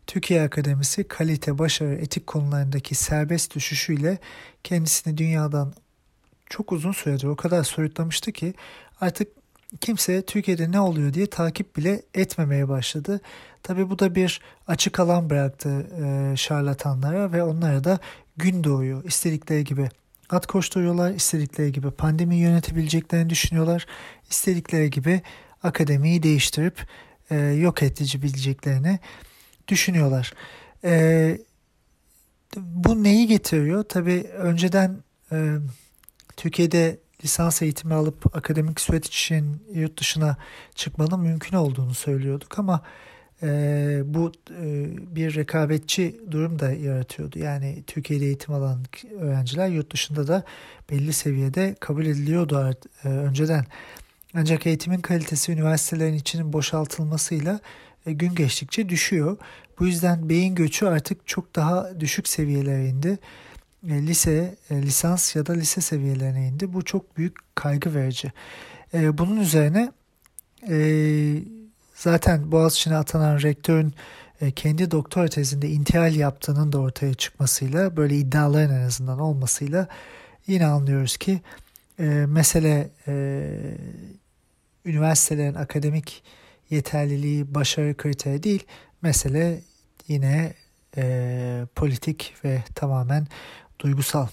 Türkiye 0.07 0.43
Akademisi 0.43 1.09
kalite, 1.09 1.59
başarı, 1.59 1.95
etik 1.95 2.27
konularındaki 2.27 2.95
serbest 2.95 3.55
düşüşüyle 3.55 4.19
kendisini 4.65 5.19
dünyadan 5.19 5.75
çok 6.47 6.73
uzun 6.73 6.93
süredir 6.93 7.25
o 7.25 7.37
kadar 7.37 7.65
soyutlamıştı 7.65 8.33
ki 8.33 8.55
artık 9.01 9.29
kimse 9.81 10.23
Türkiye'de 10.23 10.71
ne 10.71 10.81
oluyor 10.81 11.15
diye 11.15 11.27
takip 11.27 11.77
bile 11.77 12.03
etmemeye 12.15 12.69
başladı. 12.69 13.21
Tabi 13.63 13.91
bu 13.91 13.99
da 13.99 14.15
bir 14.15 14.41
açık 14.67 15.01
alan 15.01 15.31
bıraktı 15.31 15.87
e, 16.05 16.37
şarlatanlara 16.37 17.33
ve 17.33 17.43
onlara 17.43 17.85
da 17.85 17.99
gün 18.37 18.65
doğuyor. 18.65 19.05
İstedikleri 19.05 19.65
gibi 19.65 19.89
at 20.31 20.47
koşturuyorlar, 20.47 21.11
istedikleri 21.11 21.73
gibi 21.73 21.91
pandemi 21.91 22.37
yönetebileceklerini 22.37 23.31
düşünüyorlar, 23.31 23.87
istedikleri 24.31 24.91
gibi 24.91 25.23
akademiyi 25.63 26.23
değiştirip 26.23 26.87
e, 27.31 27.37
yok 27.37 27.83
edici 27.83 28.23
bileceklerini 28.23 28.99
düşünüyorlar. 29.69 30.33
E, 30.85 31.39
bu 32.57 33.03
neyi 33.03 33.27
getiriyor? 33.27 33.83
Tabii 33.83 34.23
önceden 34.23 34.97
e, 35.33 35.57
Türkiye'de 36.37 36.99
lisans 37.25 37.63
eğitimi 37.63 37.95
alıp 37.95 38.37
akademik 38.37 38.81
süreç 38.81 39.07
için 39.07 39.63
yurt 39.73 40.01
dışına 40.01 40.37
çıkmanın 40.75 41.21
mümkün 41.21 41.57
olduğunu 41.57 41.95
söylüyorduk 41.95 42.59
ama 42.59 42.83
e, 43.43 44.03
bu 44.05 44.33
e, 44.51 44.87
bir 45.17 45.35
rekabetçi 45.35 46.21
durum 46.31 46.59
da 46.59 46.73
yaratıyordu. 46.73 47.39
Yani 47.39 47.85
Türkiye'de 47.87 48.25
eğitim 48.25 48.55
alan 48.55 48.85
öğrenciler 49.21 49.69
yurt 49.69 49.93
dışında 49.93 50.29
da 50.29 50.45
belli 50.91 51.13
seviyede 51.13 51.77
kabul 51.81 52.07
ediliyordu 52.07 52.77
e, 53.05 53.09
önceden. 53.09 53.65
Ancak 54.35 54.67
eğitimin 54.67 55.01
kalitesi 55.01 55.53
üniversitelerin 55.53 56.15
içinin 56.15 56.53
boşaltılmasıyla 56.53 57.61
e, 58.07 58.13
gün 58.13 58.35
geçtikçe 58.35 58.89
düşüyor. 58.89 59.37
Bu 59.81 59.87
yüzden 59.87 60.29
beyin 60.29 60.55
göçü 60.55 60.87
artık 60.87 61.27
çok 61.27 61.57
daha 61.57 62.01
düşük 62.01 62.29
seviyelere 62.29 62.89
indi. 62.89 63.19
E, 63.89 64.07
lise, 64.07 64.55
e, 64.71 64.83
lisans 64.83 65.37
ya 65.37 65.47
da 65.47 65.53
lise 65.53 65.81
seviyelerine 65.81 66.49
indi. 66.49 66.73
Bu 66.73 66.85
çok 66.85 67.17
büyük 67.17 67.37
kaygı 67.55 67.95
verici. 67.95 68.33
E, 68.95 69.19
bunun 69.19 69.37
üzerine 69.37 69.93
zaten 71.95 72.53
Boğaziçi'ne 72.53 72.97
atanan 72.97 73.43
rektörün 73.43 73.95
kendi 74.57 74.91
doktora 74.91 75.29
tezinde 75.29 75.69
intihal 75.69 76.15
yaptığının 76.15 76.73
da 76.73 76.79
ortaya 76.79 77.15
çıkmasıyla 77.15 77.97
böyle 77.97 78.17
iddiaların 78.17 78.75
en 78.75 78.87
azından 78.87 79.19
olmasıyla 79.19 79.89
yine 80.47 80.67
anlıyoruz 80.67 81.17
ki 81.17 81.41
mesele 82.27 82.91
üniversitelerin 84.85 85.55
akademik 85.55 86.23
yeterliliği 86.71 87.55
başarı 87.55 87.97
kriteri 87.97 88.43
değil 88.43 88.67
mesele 89.03 89.61
yine 90.09 90.55
e, 90.97 91.67
politik 91.75 92.35
ve 92.45 92.63
tamamen 92.75 93.27
duygusal. 93.79 94.27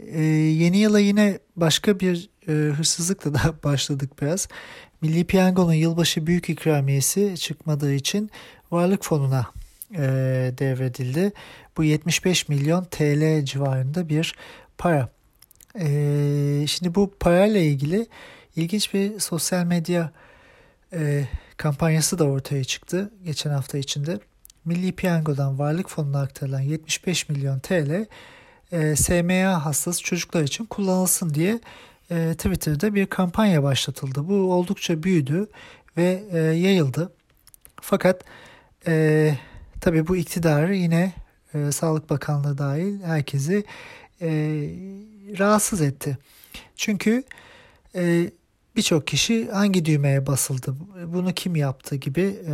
Ee, 0.00 0.22
yeni 0.22 0.78
yıla 0.78 1.00
yine 1.00 1.38
başka 1.56 2.00
bir 2.00 2.30
e, 2.48 2.52
hırsızlıkla 2.52 3.34
da 3.34 3.54
başladık 3.64 4.22
biraz. 4.22 4.48
Milli 5.00 5.24
Piyango'nun 5.24 5.72
yılbaşı 5.72 6.26
büyük 6.26 6.50
ikramiyesi 6.50 7.34
çıkmadığı 7.38 7.94
için 7.94 8.30
varlık 8.70 9.04
fonuna 9.04 9.46
e, 9.94 9.98
devredildi. 10.58 11.32
Bu 11.76 11.84
75 11.84 12.48
milyon 12.48 12.84
TL 12.84 13.44
civarında 13.44 14.08
bir 14.08 14.34
para. 14.78 15.08
E, 15.80 16.64
şimdi 16.68 16.94
bu 16.94 17.14
parayla 17.20 17.60
ilgili 17.60 18.06
ilginç 18.56 18.94
bir 18.94 19.20
sosyal 19.20 19.64
medya 19.64 20.12
e, 20.92 21.24
kampanyası 21.56 22.18
da 22.18 22.24
ortaya 22.24 22.64
çıktı 22.64 23.10
geçen 23.24 23.50
hafta 23.50 23.78
içinde. 23.78 24.20
Milli 24.64 24.92
Piyango'dan 24.92 25.58
varlık 25.58 25.90
fonuna 25.90 26.20
aktarılan 26.20 26.60
75 26.60 27.28
milyon 27.28 27.58
TL 27.58 28.06
e, 28.72 28.96
SMA 28.96 29.64
hastası 29.64 30.02
çocuklar 30.02 30.42
için 30.42 30.64
kullanılsın 30.64 31.34
diye 31.34 31.60
e, 32.10 32.34
Twitter'da 32.34 32.94
bir 32.94 33.06
kampanya 33.06 33.62
başlatıldı. 33.62 34.28
Bu 34.28 34.34
oldukça 34.34 35.02
büyüdü 35.02 35.48
ve 35.96 36.24
e, 36.32 36.38
yayıldı. 36.38 37.12
Fakat 37.80 38.24
e, 38.86 39.34
tabii 39.80 40.06
bu 40.06 40.16
iktidarı 40.16 40.74
yine 40.74 41.12
e, 41.54 41.72
Sağlık 41.72 42.10
Bakanlığı 42.10 42.58
dahil 42.58 43.02
herkesi 43.02 43.64
e, 44.20 44.28
rahatsız 45.38 45.80
etti. 45.80 46.18
Çünkü 46.76 47.24
e, 47.94 48.30
birçok 48.76 49.06
kişi 49.06 49.50
hangi 49.50 49.84
düğmeye 49.84 50.26
basıldı, 50.26 50.76
bunu 51.06 51.32
kim 51.32 51.56
yaptı 51.56 51.96
gibi 51.96 52.36
e, 52.48 52.52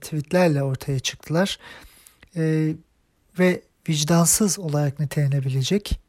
tweetlerle 0.00 0.62
ortaya 0.62 0.98
çıktılar. 0.98 1.58
E, 2.36 2.74
ve 3.38 3.62
vicdansız 3.88 4.58
olarak 4.58 5.00
nitelenebilecek 5.00 6.00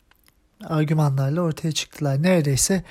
argümanlarla 0.64 1.42
ortaya 1.42 1.72
çıktılar. 1.72 2.24
Neredeyse 2.24 2.84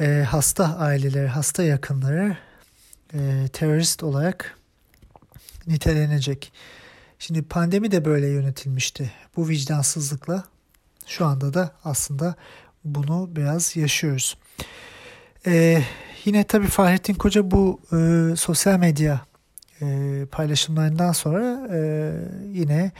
e, 0.00 0.26
hasta 0.30 0.76
aileleri, 0.78 1.28
hasta 1.28 1.62
yakınları 1.62 2.36
e, 3.14 3.48
terörist 3.52 4.02
olarak 4.02 4.58
nitelenecek. 5.66 6.52
Şimdi 7.18 7.42
pandemi 7.42 7.90
de 7.90 8.04
böyle 8.04 8.26
yönetilmişti. 8.26 9.12
Bu 9.36 9.48
vicdansızlıkla 9.48 10.44
şu 11.06 11.26
anda 11.26 11.54
da 11.54 11.72
aslında 11.84 12.34
bunu 12.84 13.36
biraz 13.36 13.76
yaşıyoruz. 13.76 14.36
Ee, 15.46 15.82
yine 16.24 16.44
tabii 16.44 16.66
Fahrettin 16.66 17.14
Koca 17.14 17.50
bu 17.50 17.80
e, 17.92 18.36
sosyal 18.36 18.78
medya 18.78 19.20
e, 19.82 19.86
paylaşımlarından 20.30 21.12
sonra 21.12 21.68
e, 21.72 22.10
yine 22.52 22.92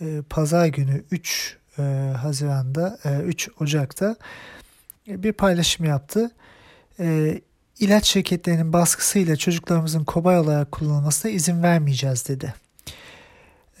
e, 0.00 0.22
pazar 0.30 0.66
günü 0.66 1.04
3 1.10 1.56
e, 1.78 1.82
Haziran'da, 2.16 2.98
e, 3.04 3.20
3 3.20 3.48
Ocak'ta 3.60 4.16
e, 5.08 5.22
bir 5.22 5.32
paylaşım 5.32 5.86
yaptı. 5.86 6.30
E, 7.00 7.40
ilaç 7.78 8.06
şirketlerinin 8.06 8.72
baskısıyla 8.72 9.36
çocuklarımızın 9.36 10.04
kobay 10.04 10.38
olarak 10.38 10.72
kullanılmasına 10.72 11.30
izin 11.30 11.62
vermeyeceğiz 11.62 12.28
dedi. 12.28 12.54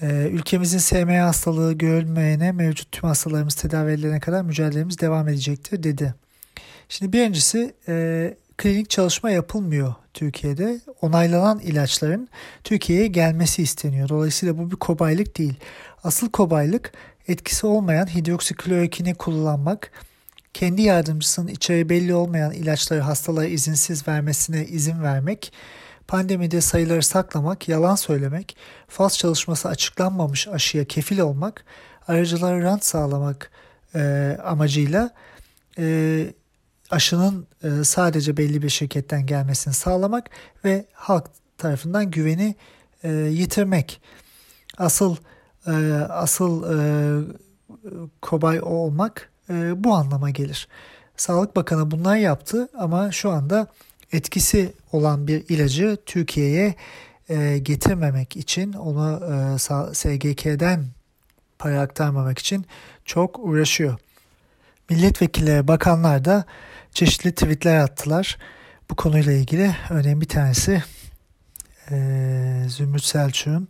Ee, 0.02 0.28
ülkemizin 0.32 0.78
SMA 0.78 1.26
hastalığı 1.26 1.72
görülmeyene 1.72 2.52
mevcut 2.52 2.92
tüm 2.92 3.08
hastalarımız 3.08 3.54
tedavi 3.54 3.92
edilene 3.92 4.20
kadar 4.20 4.42
mücadelemiz 4.42 4.98
devam 4.98 5.28
edecektir 5.28 5.82
dedi. 5.82 6.14
Şimdi 6.88 7.12
birincisi 7.12 7.74
e, 7.88 8.34
klinik 8.60 8.90
çalışma 8.90 9.30
yapılmıyor 9.30 9.94
Türkiye'de. 10.14 10.80
Onaylanan 11.00 11.58
ilaçların 11.58 12.28
Türkiye'ye 12.64 13.06
gelmesi 13.06 13.62
isteniyor. 13.62 14.08
Dolayısıyla 14.08 14.58
bu 14.58 14.70
bir 14.70 14.76
kobaylık 14.76 15.38
değil. 15.38 15.54
Asıl 16.04 16.30
kobaylık 16.30 16.92
etkisi 17.28 17.66
olmayan 17.66 18.06
hidroksiklorokini 18.06 19.14
kullanmak, 19.14 19.90
kendi 20.54 20.82
yardımcısının 20.82 21.48
içeriği 21.48 21.88
belli 21.88 22.14
olmayan 22.14 22.52
ilaçları 22.52 23.00
hastalara 23.00 23.46
izinsiz 23.46 24.08
vermesine 24.08 24.66
izin 24.66 25.02
vermek, 25.02 25.52
pandemide 26.08 26.60
sayıları 26.60 27.02
saklamak, 27.02 27.68
yalan 27.68 27.94
söylemek, 27.94 28.56
faz 28.88 29.18
çalışması 29.18 29.68
açıklanmamış 29.68 30.48
aşıya 30.48 30.84
kefil 30.84 31.18
olmak, 31.18 31.64
aracılara 32.08 32.62
rant 32.62 32.84
sağlamak 32.84 33.50
e, 33.94 34.36
amacıyla 34.44 35.10
e, 35.78 36.26
aşının 36.90 37.46
sadece 37.84 38.36
belli 38.36 38.62
bir 38.62 38.68
şirketten 38.68 39.26
gelmesini 39.26 39.74
sağlamak 39.74 40.30
ve 40.64 40.84
halk 40.92 41.24
tarafından 41.58 42.10
güveni 42.10 42.54
e, 43.02 43.08
yitirmek. 43.12 44.00
Asıl 44.78 45.16
e, 45.66 45.72
asıl 46.08 46.64
e, 46.64 46.78
kobay 48.22 48.60
olmak 48.62 49.30
e, 49.50 49.84
bu 49.84 49.94
anlama 49.94 50.30
gelir. 50.30 50.68
Sağlık 51.16 51.56
Bakanı 51.56 51.90
bunlar 51.90 52.16
yaptı 52.16 52.68
ama 52.78 53.12
şu 53.12 53.30
anda 53.30 53.66
etkisi 54.12 54.72
olan 54.92 55.26
bir 55.26 55.44
ilacı 55.48 55.98
Türkiye'ye 56.06 56.74
e, 57.28 57.58
getirmemek 57.58 58.36
için 58.36 58.72
onu 58.72 59.20
e, 59.24 59.58
SGK'den 59.94 60.86
para 61.58 61.80
aktarmamak 61.80 62.38
için 62.38 62.66
çok 63.04 63.38
uğraşıyor. 63.38 63.98
Milletvekilleri, 64.90 65.68
bakanlar 65.68 66.24
da 66.24 66.44
çeşitli 66.92 67.34
tweetler 67.34 67.78
attılar. 67.78 68.38
Bu 68.90 68.94
konuyla 68.96 69.32
ilgili 69.32 69.76
örneğin 69.90 70.20
bir 70.20 70.28
tanesi 70.28 70.82
e, 71.90 71.96
Zümrüt 72.68 73.04
Selçuk'un 73.04 73.68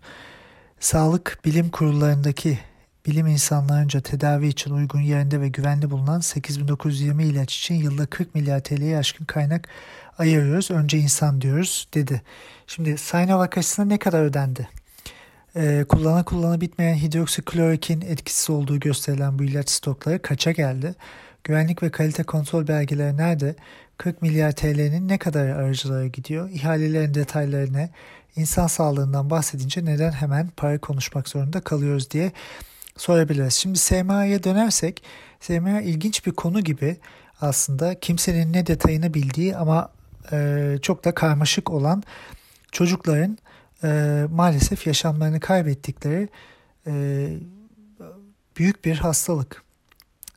sağlık 0.80 1.38
bilim 1.44 1.70
kurullarındaki 1.70 2.58
bilim 3.06 3.26
insanlarınca 3.26 4.00
tedavi 4.00 4.48
için 4.48 4.70
uygun 4.70 5.00
yerinde 5.00 5.40
ve 5.40 5.48
güvenli 5.48 5.90
bulunan 5.90 6.20
8920 6.20 7.24
ilaç 7.24 7.58
için 7.58 7.74
yılda 7.74 8.06
40 8.06 8.34
milyar 8.34 8.60
TL'ye 8.60 8.98
aşkın 8.98 9.24
kaynak 9.24 9.68
ayırıyoruz. 10.18 10.70
Önce 10.70 10.98
insan 10.98 11.40
diyoruz 11.40 11.88
dedi. 11.94 12.22
Şimdi 12.66 12.98
Sinovac 12.98 13.58
açısından 13.58 13.88
ne 13.88 13.98
kadar 13.98 14.22
ödendi? 14.22 14.68
Ee, 15.56 15.84
kullana 15.88 16.24
kullana 16.24 16.60
bitmeyen 16.60 16.94
hidroksiklorokin 16.94 18.00
etkisiz 18.00 18.50
olduğu 18.50 18.80
gösterilen 18.80 19.38
bu 19.38 19.44
ilaç 19.44 19.70
stokları 19.70 20.22
kaça 20.22 20.52
geldi? 20.52 20.94
Güvenlik 21.44 21.82
ve 21.82 21.90
kalite 21.90 22.22
kontrol 22.22 22.68
belgeleri 22.68 23.16
nerede? 23.16 23.54
40 23.98 24.22
milyar 24.22 24.52
TL'nin 24.52 25.08
ne 25.08 25.18
kadar 25.18 25.46
aracılara 25.46 26.06
gidiyor? 26.06 26.50
İhalelerin 26.50 27.14
detayları 27.14 27.72
ne? 27.72 27.90
İnsan 28.36 28.66
sağlığından 28.66 29.30
bahsedince 29.30 29.84
neden 29.84 30.12
hemen 30.12 30.48
para 30.56 30.78
konuşmak 30.78 31.28
zorunda 31.28 31.60
kalıyoruz 31.60 32.10
diye 32.10 32.32
sorabiliriz. 32.96 33.54
Şimdi 33.54 33.78
SMA'ya 33.78 34.42
dönersek 34.42 35.02
SMA 35.40 35.80
ilginç 35.80 36.26
bir 36.26 36.32
konu 36.32 36.60
gibi 36.60 36.96
aslında 37.40 38.00
kimsenin 38.00 38.52
ne 38.52 38.66
detayını 38.66 39.14
bildiği 39.14 39.56
ama 39.56 39.88
e, 40.32 40.76
çok 40.82 41.04
da 41.04 41.14
karmaşık 41.14 41.70
olan 41.70 42.02
çocukların 42.72 43.38
e, 43.84 44.24
maalesef 44.30 44.86
yaşamlarını 44.86 45.40
kaybettikleri 45.40 46.28
e, 46.86 46.92
büyük 48.56 48.84
bir 48.84 48.96
hastalık. 48.96 49.62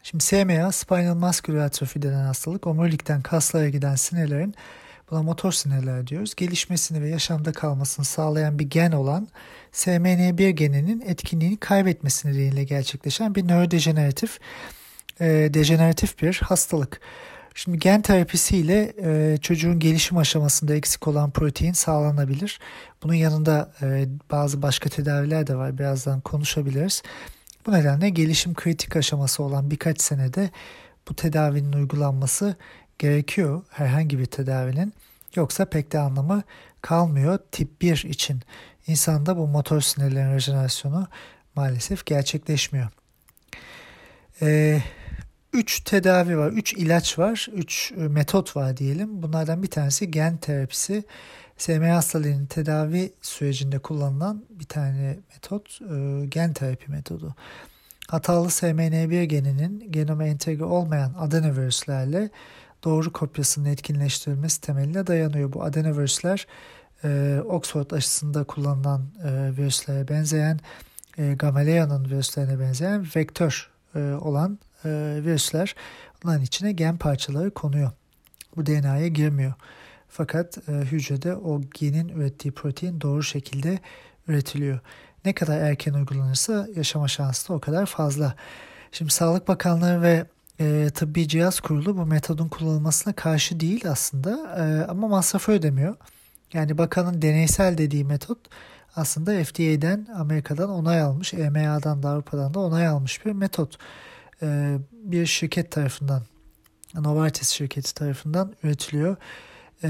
Şimdi 0.03 0.23
SMA, 0.23 0.71
spinal 0.71 1.15
muscular 1.15 1.65
atrophy 1.65 2.01
denen 2.01 2.25
hastalık, 2.25 2.67
omurilikten 2.67 3.21
kaslara 3.21 3.69
giden 3.69 3.95
sinirlerin, 3.95 4.55
buna 5.11 5.23
motor 5.23 5.51
sinirler 5.51 6.07
diyoruz, 6.07 6.35
gelişmesini 6.35 7.01
ve 7.01 7.09
yaşamda 7.09 7.51
kalmasını 7.51 8.05
sağlayan 8.05 8.59
bir 8.59 8.69
gen 8.69 8.91
olan 8.91 9.27
SMN1 9.73 10.49
geninin 10.49 11.01
etkinliğini 11.01 11.57
kaybetmesi 11.57 12.27
nedeniyle 12.27 12.63
gerçekleşen 12.63 13.35
bir 13.35 13.47
nörodejeneratif 13.47 14.39
e, 15.19 15.25
dejeneratif 15.53 16.21
bir 16.21 16.41
hastalık. 16.43 17.01
Şimdi 17.55 17.79
gen 17.79 18.01
terapisiyle 18.01 18.93
e, 19.03 19.37
çocuğun 19.37 19.79
gelişim 19.79 20.17
aşamasında 20.17 20.75
eksik 20.75 21.07
olan 21.07 21.31
protein 21.31 21.73
sağlanabilir. 21.73 22.59
Bunun 23.03 23.13
yanında 23.13 23.71
e, 23.81 24.05
bazı 24.31 24.61
başka 24.61 24.89
tedaviler 24.89 25.47
de 25.47 25.55
var. 25.55 25.77
Birazdan 25.77 26.21
konuşabiliriz. 26.21 27.03
Bu 27.65 27.71
nedenle 27.71 28.09
gelişim 28.09 28.53
kritik 28.53 28.95
aşaması 28.95 29.43
olan 29.43 29.71
birkaç 29.71 30.01
senede 30.01 30.49
bu 31.09 31.15
tedavinin 31.15 31.73
uygulanması 31.73 32.55
gerekiyor 32.99 33.61
herhangi 33.69 34.19
bir 34.19 34.25
tedavinin. 34.25 34.93
Yoksa 35.35 35.65
pek 35.65 35.91
de 35.91 35.99
anlamı 35.99 36.43
kalmıyor 36.81 37.39
tip 37.51 37.81
1 37.81 38.03
için. 38.09 38.41
İnsanda 38.87 39.37
bu 39.37 39.47
motor 39.47 39.81
sinirlerin 39.81 40.33
rejenerasyonu 40.33 41.07
maalesef 41.55 42.05
gerçekleşmiyor. 42.05 42.87
Eee 44.41 44.83
3 45.53 45.79
tedavi 45.79 46.37
var, 46.37 46.51
3 46.51 46.73
ilaç 46.73 47.19
var, 47.19 47.47
3 47.53 47.93
e, 47.97 48.01
metot 48.01 48.55
var 48.55 48.77
diyelim. 48.77 49.23
Bunlardan 49.23 49.63
bir 49.63 49.67
tanesi 49.67 50.11
gen 50.11 50.37
terapisi. 50.37 51.03
SMA 51.57 51.95
hastalığının 51.95 52.45
tedavi 52.45 53.13
sürecinde 53.21 53.79
kullanılan 53.79 54.45
bir 54.49 54.65
tane 54.65 55.19
metot, 55.33 55.79
e, 55.81 56.25
gen 56.25 56.53
terapi 56.53 56.91
metodu. 56.91 57.35
Hatalı 58.07 58.47
SMN1 58.47 59.23
geninin 59.23 59.91
genome 59.91 60.27
entegre 60.27 60.63
olmayan 60.63 61.13
adenovirüslerle 61.19 62.29
doğru 62.83 63.13
kopyasının 63.13 63.65
etkinleştirilmesi 63.65 64.61
temeline 64.61 65.07
dayanıyor. 65.07 65.53
Bu 65.53 65.63
adenovirüsler 65.63 66.47
e, 67.03 67.39
Oxford 67.45 67.91
aşısında 67.91 68.43
kullanılan 68.43 69.01
virüslere 69.57 70.07
benzeyen, 70.07 70.59
Gamaleia'nın 71.35 72.05
virüslerine 72.05 72.59
benzeyen 72.59 73.05
vektör 73.15 73.69
olan 74.21 74.59
e, 74.85 74.89
virüsler. 75.23 75.75
Onların 76.25 76.41
içine 76.41 76.71
gen 76.71 76.97
parçaları 76.97 77.51
konuyor. 77.51 77.91
Bu 78.55 78.65
DNA'ya 78.65 79.07
girmiyor. 79.07 79.53
Fakat 80.09 80.57
e, 80.69 80.71
hücrede 80.71 81.35
o 81.35 81.61
genin 81.73 82.09
ürettiği 82.09 82.51
protein 82.51 83.01
doğru 83.01 83.23
şekilde 83.23 83.79
üretiliyor. 84.27 84.79
Ne 85.25 85.33
kadar 85.33 85.59
erken 85.59 85.93
uygulanırsa 85.93 86.67
yaşama 86.75 87.07
şansı 87.07 87.49
da 87.49 87.53
o 87.53 87.59
kadar 87.59 87.85
fazla. 87.85 88.35
Şimdi 88.91 89.11
Sağlık 89.11 89.47
Bakanlığı 89.47 90.01
ve 90.01 90.25
e, 90.59 90.89
Tıbbi 90.93 91.27
Cihaz 91.27 91.59
Kurulu 91.59 91.97
bu 91.97 92.05
metodun 92.05 92.47
kullanılmasına 92.47 93.13
karşı 93.13 93.59
değil 93.59 93.89
aslında 93.89 94.55
e, 94.57 94.91
ama 94.91 95.07
masrafı 95.07 95.51
ödemiyor. 95.51 95.95
Yani 96.53 96.77
bakanın 96.77 97.21
deneysel 97.21 97.77
dediği 97.77 98.05
metot 98.05 98.39
aslında 98.95 99.43
FDA'den 99.43 100.07
Amerika'dan 100.15 100.69
onay 100.69 101.01
almış, 101.01 101.33
EMA'dan 101.33 102.03
da 102.03 102.09
Avrupa'dan 102.09 102.53
da 102.53 102.59
onay 102.59 102.87
almış 102.87 103.25
bir 103.25 103.31
metot. 103.31 103.77
Ee, 104.43 104.77
bir 104.91 105.25
şirket 105.25 105.71
tarafından, 105.71 106.23
Novartis 106.95 107.49
şirketi 107.49 107.93
tarafından 107.93 108.53
üretiliyor. 108.63 109.15
Ee, 109.83 109.89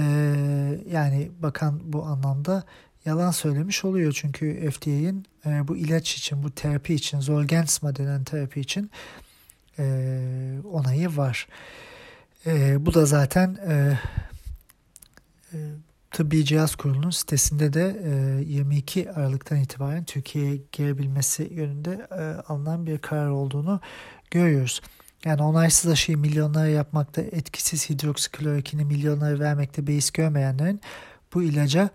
yani 0.92 1.32
bakan 1.39 1.80
bu 1.84 2.04
anlamda 2.04 2.63
yalan 3.06 3.32
söylemiş 3.32 3.86
oluyor. 3.86 4.12
Çünkü 4.12 4.72
FDA'nin 4.72 5.26
e, 5.46 5.68
bu 5.68 5.78
ilaç 5.78 6.16
için, 6.16 6.44
bu 6.44 6.52
terapi 6.52 6.94
için, 6.94 7.20
Zolgensma 7.20 7.96
denen 7.96 8.24
terapi 8.24 8.62
için 8.62 8.92
e, 9.80 9.86
onayı 10.72 11.18
var. 11.18 11.48
E, 12.46 12.86
bu 12.86 12.94
da 12.94 13.06
zaten 13.06 13.58
e, 13.68 14.00
e, 15.54 15.58
Tıbbi 16.12 16.46
Cihaz 16.46 16.76
Kurulu'nun 16.76 17.10
sitesinde 17.10 17.74
de 17.74 18.02
e, 18.39 18.44
22 18.44 19.12
Aralık'tan 19.12 19.60
itibaren 19.60 20.04
Türkiye'ye 20.04 20.62
gelebilmesi 20.72 21.44
yönünde 21.54 22.08
e, 22.12 22.22
alınan 22.52 22.86
bir 22.86 22.98
karar 22.98 23.30
olduğunu 23.30 23.80
görüyoruz. 24.34 24.82
Yani 25.26 25.41
onaysız 25.43 25.91
aşıyı 25.91 26.17
milyonlara 26.17 26.67
yapmakta 26.67 27.22
etkisiz 27.22 27.89
hidroksiklorokini 27.89 28.86
milyonlara 28.86 29.39
vermekte 29.39 29.88
beis 29.88 30.12
görmeyenlerin 30.12 30.82
bu 31.34 31.43
ilaca 31.43 31.89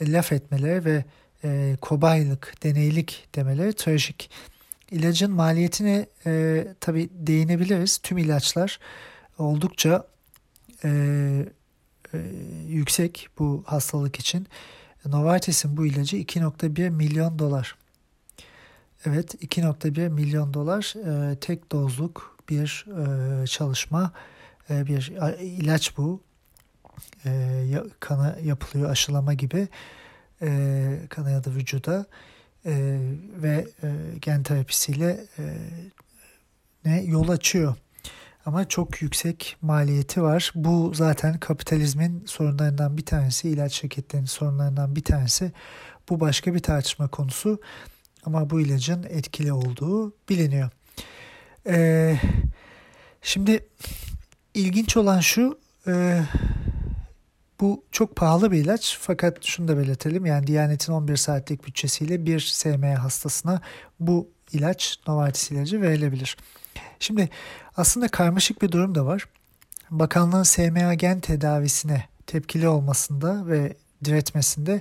e, 0.00 0.12
laf 0.12 0.32
etmeleri 0.32 0.84
ve 0.84 1.04
e, 1.44 1.76
kobaylık, 1.80 2.54
deneylik 2.62 3.28
demeleri 3.34 3.72
trajik. 3.72 4.30
İlacın 4.90 5.32
maliyetine 5.32 6.06
e, 6.26 6.66
tabi 6.80 7.08
değinebiliriz. 7.12 7.98
Tüm 7.98 8.18
ilaçlar 8.18 8.78
oldukça 9.38 10.06
e, 10.84 10.88
e, 12.14 12.18
yüksek 12.68 13.28
bu 13.38 13.62
hastalık 13.66 14.16
için. 14.16 14.46
Novartis'in 15.06 15.76
bu 15.76 15.86
ilacı 15.86 16.16
2.1 16.16 16.90
milyon 16.90 17.38
dolar. 17.38 17.76
Evet 19.06 19.34
2.1 19.34 20.08
milyon 20.08 20.54
dolar 20.54 20.94
e, 21.06 21.36
tek 21.36 21.72
dozluk 21.72 22.36
bir 22.48 22.86
e, 23.42 23.46
çalışma 23.46 24.12
e, 24.70 24.86
bir 24.86 25.12
ilaç 25.40 25.96
bu. 25.96 26.20
E, 27.24 27.82
kana 28.00 28.36
yapılıyor 28.42 28.90
aşılama 28.90 29.34
gibi 29.34 29.68
e, 30.42 30.98
kana 31.08 31.30
ya 31.30 31.44
da 31.44 31.50
vücuda 31.50 32.06
e, 32.66 32.98
ve 33.42 33.66
e, 33.82 33.88
gen 34.20 34.42
terapisiyle 34.42 35.26
e, 35.38 35.56
ne 36.84 37.02
yol 37.02 37.28
açıyor. 37.28 37.74
Ama 38.46 38.68
çok 38.68 39.02
yüksek 39.02 39.56
maliyeti 39.62 40.22
var. 40.22 40.52
Bu 40.54 40.92
zaten 40.94 41.38
kapitalizmin 41.38 42.24
sorunlarından 42.26 42.96
bir 42.96 43.06
tanesi, 43.06 43.48
ilaç 43.48 43.72
şirketlerinin 43.72 44.26
sorunlarından 44.26 44.96
bir 44.96 45.04
tanesi. 45.04 45.52
Bu 46.08 46.20
başka 46.20 46.54
bir 46.54 46.60
tartışma 46.60 47.08
konusu. 47.08 47.60
Ama 48.26 48.50
bu 48.50 48.60
ilacın 48.60 49.02
etkili 49.02 49.52
olduğu 49.52 50.12
biliniyor. 50.28 50.70
Ee, 51.66 52.16
şimdi 53.22 53.66
ilginç 54.54 54.96
olan 54.96 55.20
şu, 55.20 55.58
e, 55.86 56.22
bu 57.60 57.84
çok 57.92 58.16
pahalı 58.16 58.52
bir 58.52 58.58
ilaç 58.58 58.98
fakat 59.00 59.44
şunu 59.44 59.68
da 59.68 59.78
belirtelim 59.78 60.26
yani 60.26 60.46
Diyanet'in 60.46 60.92
11 60.92 61.16
saatlik 61.16 61.66
bütçesiyle 61.66 62.26
bir 62.26 62.40
SM 62.40 62.84
hastasına 62.84 63.60
bu 64.00 64.28
ilaç 64.52 64.98
Novartis 65.06 65.50
ilacı 65.50 65.82
verilebilir. 65.82 66.36
Şimdi 67.00 67.28
aslında 67.76 68.08
karmaşık 68.08 68.62
bir 68.62 68.72
durum 68.72 68.94
da 68.94 69.06
var. 69.06 69.24
Bakanlığın 69.90 70.42
SMA 70.42 70.94
gen 70.94 71.20
tedavisine 71.20 72.04
tepkili 72.26 72.68
olmasında 72.68 73.46
ve 73.46 73.76
diretmesinde 74.04 74.80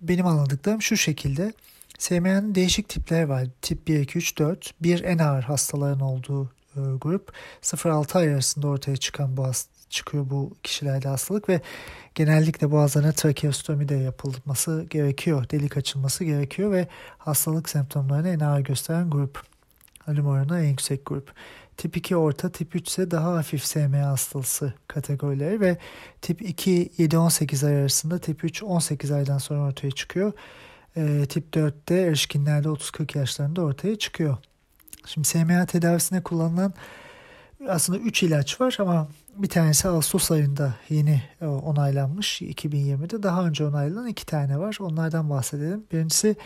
benim 0.00 0.26
anladıklarım 0.26 0.82
şu 0.82 0.96
şekilde. 0.96 1.52
SMA'nın 1.98 2.54
değişik 2.54 2.88
tipleri 2.88 3.28
var. 3.28 3.46
Tip 3.62 3.88
1, 3.88 4.00
2, 4.00 4.18
3, 4.18 4.38
4. 4.38 4.74
Bir 4.82 5.04
en 5.04 5.18
ağır 5.18 5.42
hastaların 5.42 6.00
olduğu 6.00 6.44
e, 6.76 6.80
grup. 7.00 7.32
0-6 7.62 8.18
ay 8.18 8.34
arasında 8.34 8.68
ortaya 8.68 8.96
çıkan 8.96 9.36
bu 9.36 9.52
çıkıyor 9.90 10.30
bu 10.30 10.52
kişilerde 10.62 11.08
hastalık 11.08 11.48
ve 11.48 11.60
genellikle 12.14 12.70
boğazlarına 12.70 13.12
trakeostomi 13.12 13.88
de 13.88 13.94
yapılması 13.94 14.86
gerekiyor. 14.90 15.50
Delik 15.50 15.76
açılması 15.76 16.24
gerekiyor 16.24 16.72
ve 16.72 16.88
hastalık 17.18 17.68
semptomlarını 17.68 18.28
en 18.28 18.40
ağır 18.40 18.60
gösteren 18.60 19.10
grup. 19.10 19.42
Ölüm 20.06 20.26
oranı 20.26 20.60
en 20.60 20.68
yüksek 20.68 21.06
grup. 21.06 21.32
Tip 21.76 21.96
2 21.96 22.16
orta, 22.16 22.52
tip 22.52 22.76
3 22.76 22.88
ise 22.88 23.10
daha 23.10 23.34
hafif 23.34 23.64
SMA 23.64 24.06
hastası 24.06 24.72
kategorileri 24.88 25.60
ve 25.60 25.78
tip 26.22 26.42
2 26.42 26.90
7-18 26.98 27.66
ay 27.66 27.76
arasında, 27.76 28.18
tip 28.18 28.44
3 28.44 28.62
18 28.62 29.10
aydan 29.10 29.38
sonra 29.38 29.60
ortaya 29.60 29.90
çıkıyor. 29.90 30.32
E, 30.98 31.26
tip 31.26 31.56
4'te 31.56 31.94
erişkinlerde 31.94 32.68
30-40 32.68 33.18
yaşlarında 33.18 33.62
ortaya 33.62 33.98
çıkıyor. 33.98 34.36
Şimdi 35.06 35.28
SMA 35.28 35.66
tedavisine 35.66 36.22
kullanılan 36.22 36.72
aslında 37.68 37.98
3 37.98 38.22
ilaç 38.22 38.60
var 38.60 38.76
ama 38.80 39.08
bir 39.36 39.48
tanesi 39.48 39.88
Ağustos 39.88 40.30
ayında 40.30 40.74
yeni 40.88 41.22
e, 41.40 41.46
onaylanmış 41.46 42.42
2020'de. 42.42 43.22
Daha 43.22 43.46
önce 43.46 43.64
onaylanan 43.66 44.06
iki 44.06 44.26
tane 44.26 44.58
var. 44.58 44.78
Onlardan 44.80 45.30
bahsedelim. 45.30 45.84
Birincisi 45.92 46.36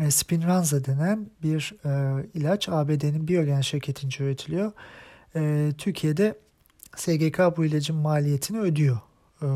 e, 0.00 0.10
Spinraza 0.10 0.84
denen 0.84 1.30
bir 1.42 1.74
e, 1.84 2.24
ilaç 2.34 2.68
ABD'nin 2.68 3.28
Biogen 3.28 3.60
şirketince 3.60 4.24
üretiliyor. 4.24 4.72
E, 5.36 5.72
Türkiye'de 5.78 6.38
SGK 6.96 7.40
bu 7.56 7.64
ilacın 7.64 7.96
maliyetini 7.96 8.60
ödüyor. 8.60 8.98
E, 9.42 9.48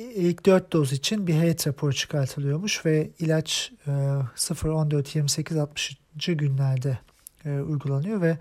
ilk 0.00 0.46
4 0.46 0.72
doz 0.72 0.92
için 0.92 1.26
bir 1.26 1.34
heyet 1.34 1.66
raporu 1.66 1.92
çıkartılıyormuş 1.92 2.86
ve 2.86 3.10
ilaç 3.18 3.72
e, 3.86 3.92
0, 4.36 4.68
14, 4.68 5.16
28, 5.16 5.56
60. 5.56 5.98
günlerde 6.26 6.98
e, 7.44 7.60
uygulanıyor 7.60 8.20
ve 8.20 8.38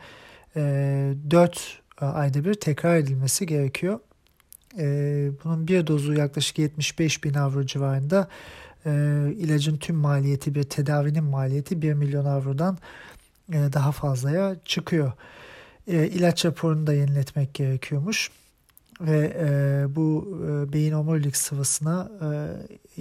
e, 0.55 0.61
4 1.31 1.81
ayda 1.97 2.45
bir 2.45 2.53
tekrar 2.53 2.97
edilmesi 2.97 3.45
gerekiyor. 3.45 3.99
E, 4.77 4.85
bunun 5.43 5.67
bir 5.67 5.87
dozu 5.87 6.13
yaklaşık 6.13 6.59
75 6.59 7.23
bin 7.23 7.33
avro 7.33 7.65
civarında 7.65 8.27
e, 8.85 8.91
ilacın 9.37 9.77
tüm 9.77 9.95
maliyeti 9.95 10.55
bir 10.55 10.63
tedavinin 10.63 11.23
maliyeti 11.23 11.81
1 11.81 11.93
milyon 11.93 12.25
avrodan 12.25 12.77
e, 13.53 13.57
daha 13.73 13.91
fazlaya 13.91 14.55
çıkıyor. 14.65 15.11
E, 15.87 16.07
ilaç 16.07 16.45
raporunu 16.45 16.87
da 16.87 16.93
yeniletmek 16.93 17.53
gerekiyormuş 17.53 18.31
ve 19.01 19.37
e, 19.39 19.95
bu 19.95 20.37
e, 20.43 20.73
beyin 20.73 20.93
omurilik 20.93 21.37
sıvısına 21.37 22.11
e, 22.21 22.27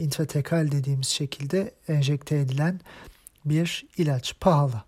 intratekal 0.01 0.71
dediğimiz 0.71 1.07
şekilde 1.07 1.71
enjekte 1.89 2.39
edilen 2.39 2.81
bir 3.45 3.87
ilaç 3.97 4.41
pahalı. 4.41 4.83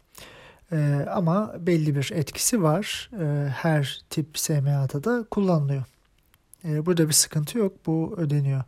E, 0.73 1.07
ama 1.11 1.55
belli 1.59 1.97
bir 1.97 2.11
etkisi 2.15 2.63
var. 2.63 3.11
E, 3.21 3.49
her 3.49 4.01
tip 4.11 4.39
SMA'da 4.39 5.05
da 5.05 5.25
kullanılıyor. 5.31 5.85
E, 6.65 6.87
burada 6.87 7.09
bir 7.09 7.13
sıkıntı 7.13 7.59
yok. 7.59 7.87
Bu 7.87 8.15
ödeniyor. 8.17 8.63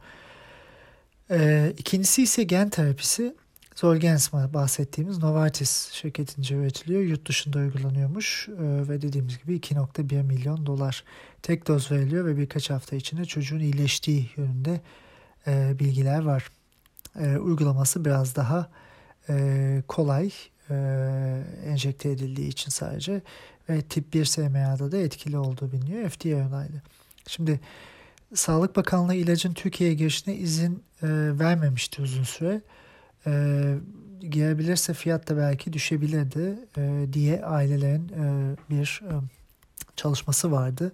E, 1.31 1.72
ikincisi 1.78 2.22
ise 2.22 2.42
gen 2.42 2.68
terapisi. 2.68 3.35
Zolgensma 3.83 4.55
bahsettiğimiz 4.55 5.18
Novartis 5.18 5.90
şirketince 5.92 6.55
üretiliyor. 6.55 7.01
Yurt 7.01 7.29
dışında 7.29 7.59
uygulanıyormuş 7.59 8.49
e, 8.49 8.88
ve 8.88 9.03
dediğimiz 9.03 9.38
gibi 9.38 9.57
2.1 9.57 10.23
milyon 10.23 10.66
dolar 10.66 11.05
tek 11.42 11.68
doz 11.68 11.90
veriliyor 11.90 12.27
ve 12.27 12.37
birkaç 12.37 12.71
hafta 12.71 12.97
içinde 12.97 13.25
çocuğun 13.25 13.59
iyileştiği 13.59 14.31
yönünde 14.37 14.81
e, 15.47 15.79
bilgiler 15.79 16.23
var. 16.23 16.51
E, 17.21 17.37
uygulaması 17.37 18.05
biraz 18.05 18.37
daha 18.37 18.71
kolay 19.88 20.31
enjekte 21.66 22.11
edildiği 22.11 22.49
için 22.49 22.71
sadece 22.71 23.23
ve 23.68 23.83
tip 23.83 24.14
1 24.14 24.25
SMA'da 24.25 24.92
da 24.92 24.97
etkili 24.97 25.38
olduğu 25.38 25.73
biliniyor. 25.73 26.09
FDA 26.09 26.29
onaylı. 26.29 26.83
Şimdi 27.27 27.61
Sağlık 28.35 28.77
Bakanlığı 28.77 29.14
ilacın 29.14 29.53
Türkiye'ye 29.53 29.97
girişine 29.97 30.35
izin 30.35 30.85
vermemişti 31.38 32.03
uzun 32.03 32.25
süre. 32.25 32.61
E, 33.27 33.75
girebilirse 34.21 34.95
fiyat 34.95 35.29
da 35.29 35.37
belki 35.37 35.73
düşebilirdi 35.73 36.59
e, 36.77 37.07
diye 37.13 37.45
ailelerin 37.45 38.09
e, 38.09 38.57
bir 38.71 39.03
e, 39.09 39.13
çalışması 39.97 40.53
vardı. 40.53 40.93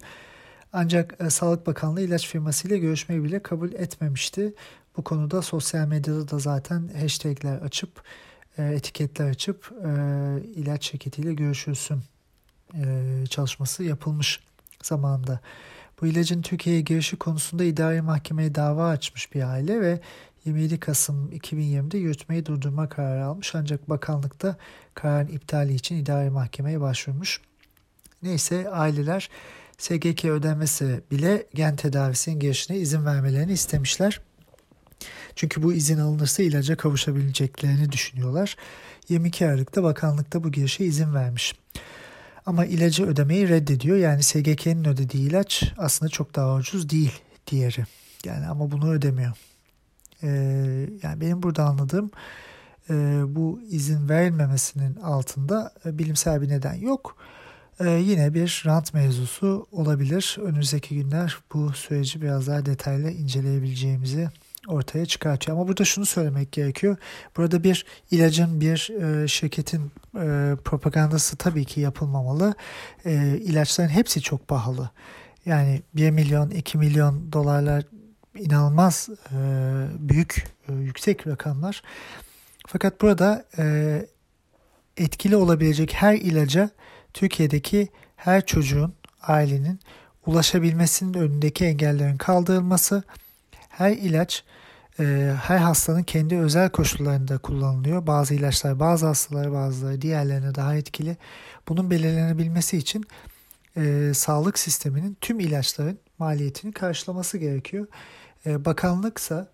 Ancak 0.73 1.15
e, 1.19 1.29
Sağlık 1.29 1.67
Bakanlığı 1.67 2.01
ilaç 2.01 2.27
firmasıyla 2.27 2.77
görüşmeyi 2.77 3.23
bile 3.23 3.39
kabul 3.39 3.73
etmemişti. 3.73 4.53
Bu 4.97 5.03
konuda 5.03 5.41
sosyal 5.41 5.87
medyada 5.87 6.29
da 6.29 6.39
zaten 6.39 6.89
hashtagler 7.01 7.57
açıp 7.57 8.03
e, 8.57 8.63
etiketler 8.63 9.29
açıp 9.29 9.71
e, 9.85 9.89
ilaç 10.55 10.85
şirketiyle 10.85 11.33
görüşülsün 11.33 12.01
e, 12.73 13.23
çalışması 13.29 13.83
yapılmış 13.83 14.39
zamanda. 14.83 15.39
Bu 16.01 16.07
ilacın 16.07 16.41
Türkiye'ye 16.41 16.81
girişi 16.81 17.17
konusunda 17.17 17.63
idari 17.63 18.01
mahkemeye 18.01 18.55
dava 18.55 18.89
açmış 18.89 19.33
bir 19.33 19.49
aile 19.49 19.81
ve 19.81 19.99
27 20.49 20.79
Kasım 20.79 21.31
2020'de 21.31 21.97
yürütmeyi 21.97 22.45
durdurma 22.45 22.89
kararı 22.89 23.25
almış 23.25 23.55
ancak 23.55 23.89
bakanlıkta 23.89 24.55
kararın 24.93 25.27
iptali 25.27 25.73
için 25.73 25.95
idari 25.95 26.29
mahkemeye 26.29 26.81
başvurmuş. 26.81 27.41
Neyse 28.23 28.69
aileler 28.69 29.29
SGK 29.77 30.25
ödenmesi 30.25 31.01
bile 31.11 31.45
gen 31.53 31.75
tedavisinin 31.75 32.39
girişine 32.39 32.77
izin 32.77 33.05
vermelerini 33.05 33.51
istemişler. 33.51 34.21
Çünkü 35.35 35.63
bu 35.63 35.73
izin 35.73 35.99
alınırsa 35.99 36.43
ilaca 36.43 36.77
kavuşabileceklerini 36.77 37.91
düşünüyorlar. 37.91 38.55
22 39.09 39.45
Aralık'ta 39.45 39.83
bakanlıkta 39.83 40.43
bu 40.43 40.51
girişe 40.51 40.85
izin 40.85 41.13
vermiş. 41.13 41.55
Ama 42.45 42.65
ilacı 42.65 43.05
ödemeyi 43.05 43.49
reddediyor. 43.49 43.97
Yani 43.97 44.23
SGK'nin 44.23 44.85
ödediği 44.85 45.29
ilaç 45.29 45.73
aslında 45.77 46.09
çok 46.09 46.35
daha 46.35 46.55
ucuz 46.55 46.89
değil 46.89 47.21
diğeri. 47.47 47.85
Yani 48.25 48.47
ama 48.47 48.71
bunu 48.71 48.91
ödemiyor. 48.91 49.33
Ee, 50.23 50.29
yani 51.03 51.21
benim 51.21 51.43
burada 51.43 51.63
anladığım 51.63 52.11
e, 52.89 52.93
bu 53.27 53.61
izin 53.69 54.09
verilmemesinin 54.09 54.95
altında 54.95 55.73
e, 55.85 55.97
bilimsel 55.97 56.41
bir 56.41 56.49
neden 56.49 56.73
yok. 56.73 57.15
E, 57.79 57.89
yine 57.89 58.33
bir 58.33 58.63
rant 58.65 58.93
mevzusu 58.93 59.67
olabilir. 59.71 60.37
Önümüzdeki 60.41 60.95
günler 60.95 61.37
bu 61.53 61.73
süreci 61.73 62.21
biraz 62.21 62.47
daha 62.47 62.65
detaylı 62.65 63.11
inceleyebileceğimizi 63.11 64.29
ortaya 64.67 65.05
çıkartıyor. 65.05 65.57
Ama 65.57 65.67
burada 65.67 65.85
şunu 65.85 66.05
söylemek 66.05 66.51
gerekiyor. 66.51 66.97
Burada 67.37 67.63
bir 67.63 67.85
ilacın, 68.11 68.61
bir 68.61 68.89
e, 69.01 69.27
şirketin 69.27 69.91
propagandası 70.63 71.37
tabii 71.37 71.65
ki 71.65 71.81
yapılmamalı. 71.81 72.53
E, 73.05 73.37
ilaçların 73.37 73.89
hepsi 73.89 74.21
çok 74.21 74.47
pahalı. 74.47 74.89
Yani 75.45 75.81
1 75.95 76.11
milyon, 76.11 76.49
2 76.49 76.77
milyon 76.77 77.33
dolarlar 77.33 77.83
inanılmaz 78.35 79.09
e, 79.31 79.37
büyük, 79.99 80.45
e, 80.69 80.73
yüksek 80.73 81.27
rakamlar. 81.27 81.83
Fakat 82.67 83.01
burada 83.01 83.45
e, 83.57 84.05
etkili 84.97 85.35
olabilecek 85.35 85.93
her 85.93 86.15
ilaca 86.15 86.69
Türkiye'deki 87.13 87.87
her 88.15 88.45
çocuğun, 88.45 88.93
ailenin 89.21 89.79
ulaşabilmesinin 90.25 91.13
önündeki 91.13 91.65
engellerin 91.65 92.17
kaldırılması, 92.17 93.03
her 93.69 93.91
ilaç 93.91 94.43
e, 94.99 95.33
her 95.43 95.57
hastanın 95.57 96.03
kendi 96.03 96.37
özel 96.37 96.69
koşullarında 96.69 97.37
kullanılıyor. 97.37 98.07
Bazı 98.07 98.33
ilaçlar 98.33 98.79
bazı 98.79 99.05
hastalara 99.05 99.51
bazıları 99.51 100.01
diğerlerine 100.01 100.55
daha 100.55 100.75
etkili. 100.75 101.17
Bunun 101.67 101.91
belirlenebilmesi 101.91 102.77
için 102.77 103.05
e, 103.77 104.11
sağlık 104.13 104.59
sisteminin 104.59 105.17
tüm 105.21 105.39
ilaçların 105.39 105.99
maliyetini 106.19 106.71
karşılaması 106.71 107.37
gerekiyor. 107.37 107.87
E, 108.45 108.65
bakanlıksa 108.65 109.47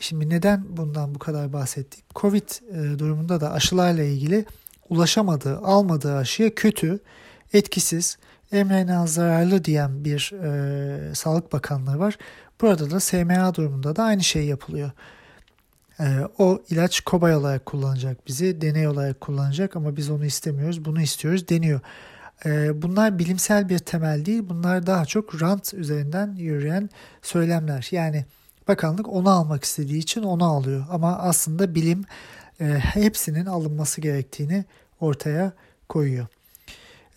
şimdi 0.00 0.28
neden 0.30 0.64
bundan 0.68 1.14
bu 1.14 1.18
kadar 1.18 1.52
bahsettik? 1.52 2.04
Covid 2.16 2.48
e, 2.72 2.98
durumunda 2.98 3.40
da 3.40 3.52
aşılarla 3.52 4.02
ilgili 4.02 4.44
ulaşamadığı, 4.88 5.58
almadığı 5.58 6.16
aşıya 6.16 6.54
kötü, 6.54 7.00
etkisiz, 7.52 8.18
mRNA 8.52 9.06
zararlı 9.06 9.64
diyen 9.64 10.04
bir 10.04 10.32
e, 10.42 11.14
Sağlık 11.14 11.52
Bakanlığı 11.52 11.98
var. 11.98 12.18
Burada 12.60 12.90
da 12.90 13.00
SMA 13.00 13.54
durumunda 13.54 13.96
da 13.96 14.04
aynı 14.04 14.24
şey 14.24 14.46
yapılıyor. 14.46 14.90
E, 16.00 16.04
o 16.38 16.62
ilaç 16.70 17.00
kobay 17.00 17.34
olarak 17.34 17.66
kullanacak 17.66 18.26
bizi, 18.26 18.60
deney 18.60 18.88
olarak 18.88 19.20
kullanacak 19.20 19.76
ama 19.76 19.96
biz 19.96 20.10
onu 20.10 20.24
istemiyoruz, 20.24 20.84
bunu 20.84 21.02
istiyoruz 21.02 21.48
deniyor. 21.48 21.80
E, 22.46 22.82
bunlar 22.82 23.18
bilimsel 23.18 23.68
bir 23.68 23.78
temel 23.78 24.24
değil, 24.24 24.42
bunlar 24.48 24.86
daha 24.86 25.04
çok 25.04 25.42
rant 25.42 25.74
üzerinden 25.74 26.34
yürüyen 26.36 26.90
söylemler. 27.22 27.88
Yani 27.90 28.24
bakanlık 28.68 29.08
onu 29.08 29.30
almak 29.30 29.64
istediği 29.64 29.98
için 29.98 30.22
onu 30.22 30.44
alıyor 30.44 30.86
ama 30.90 31.18
aslında 31.18 31.74
bilim 31.74 32.04
e, 32.60 32.64
hepsinin 32.64 33.46
alınması 33.46 34.00
gerektiğini 34.00 34.64
ortaya 35.00 35.52
koyuyor. 35.88 36.26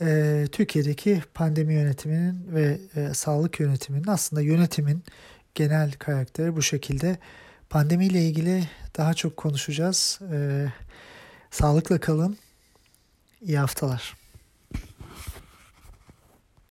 E, 0.01 0.47
Türkiye'deki 0.51 1.23
pandemi 1.33 1.73
yönetiminin 1.73 2.45
ve 2.53 2.79
e, 2.95 3.13
sağlık 3.13 3.59
yönetiminin 3.59 4.07
aslında 4.07 4.41
yönetimin 4.41 5.03
genel 5.55 5.91
karakteri 5.91 6.55
bu 6.55 6.62
şekilde. 6.62 7.17
Pandemiyle 7.69 8.21
ilgili 8.21 8.63
daha 8.97 9.13
çok 9.13 9.38
konuşacağız. 9.38 10.19
E, 10.33 10.65
sağlıkla 11.51 11.99
kalın. 11.99 12.38
İyi 13.41 13.57
haftalar. 13.57 14.22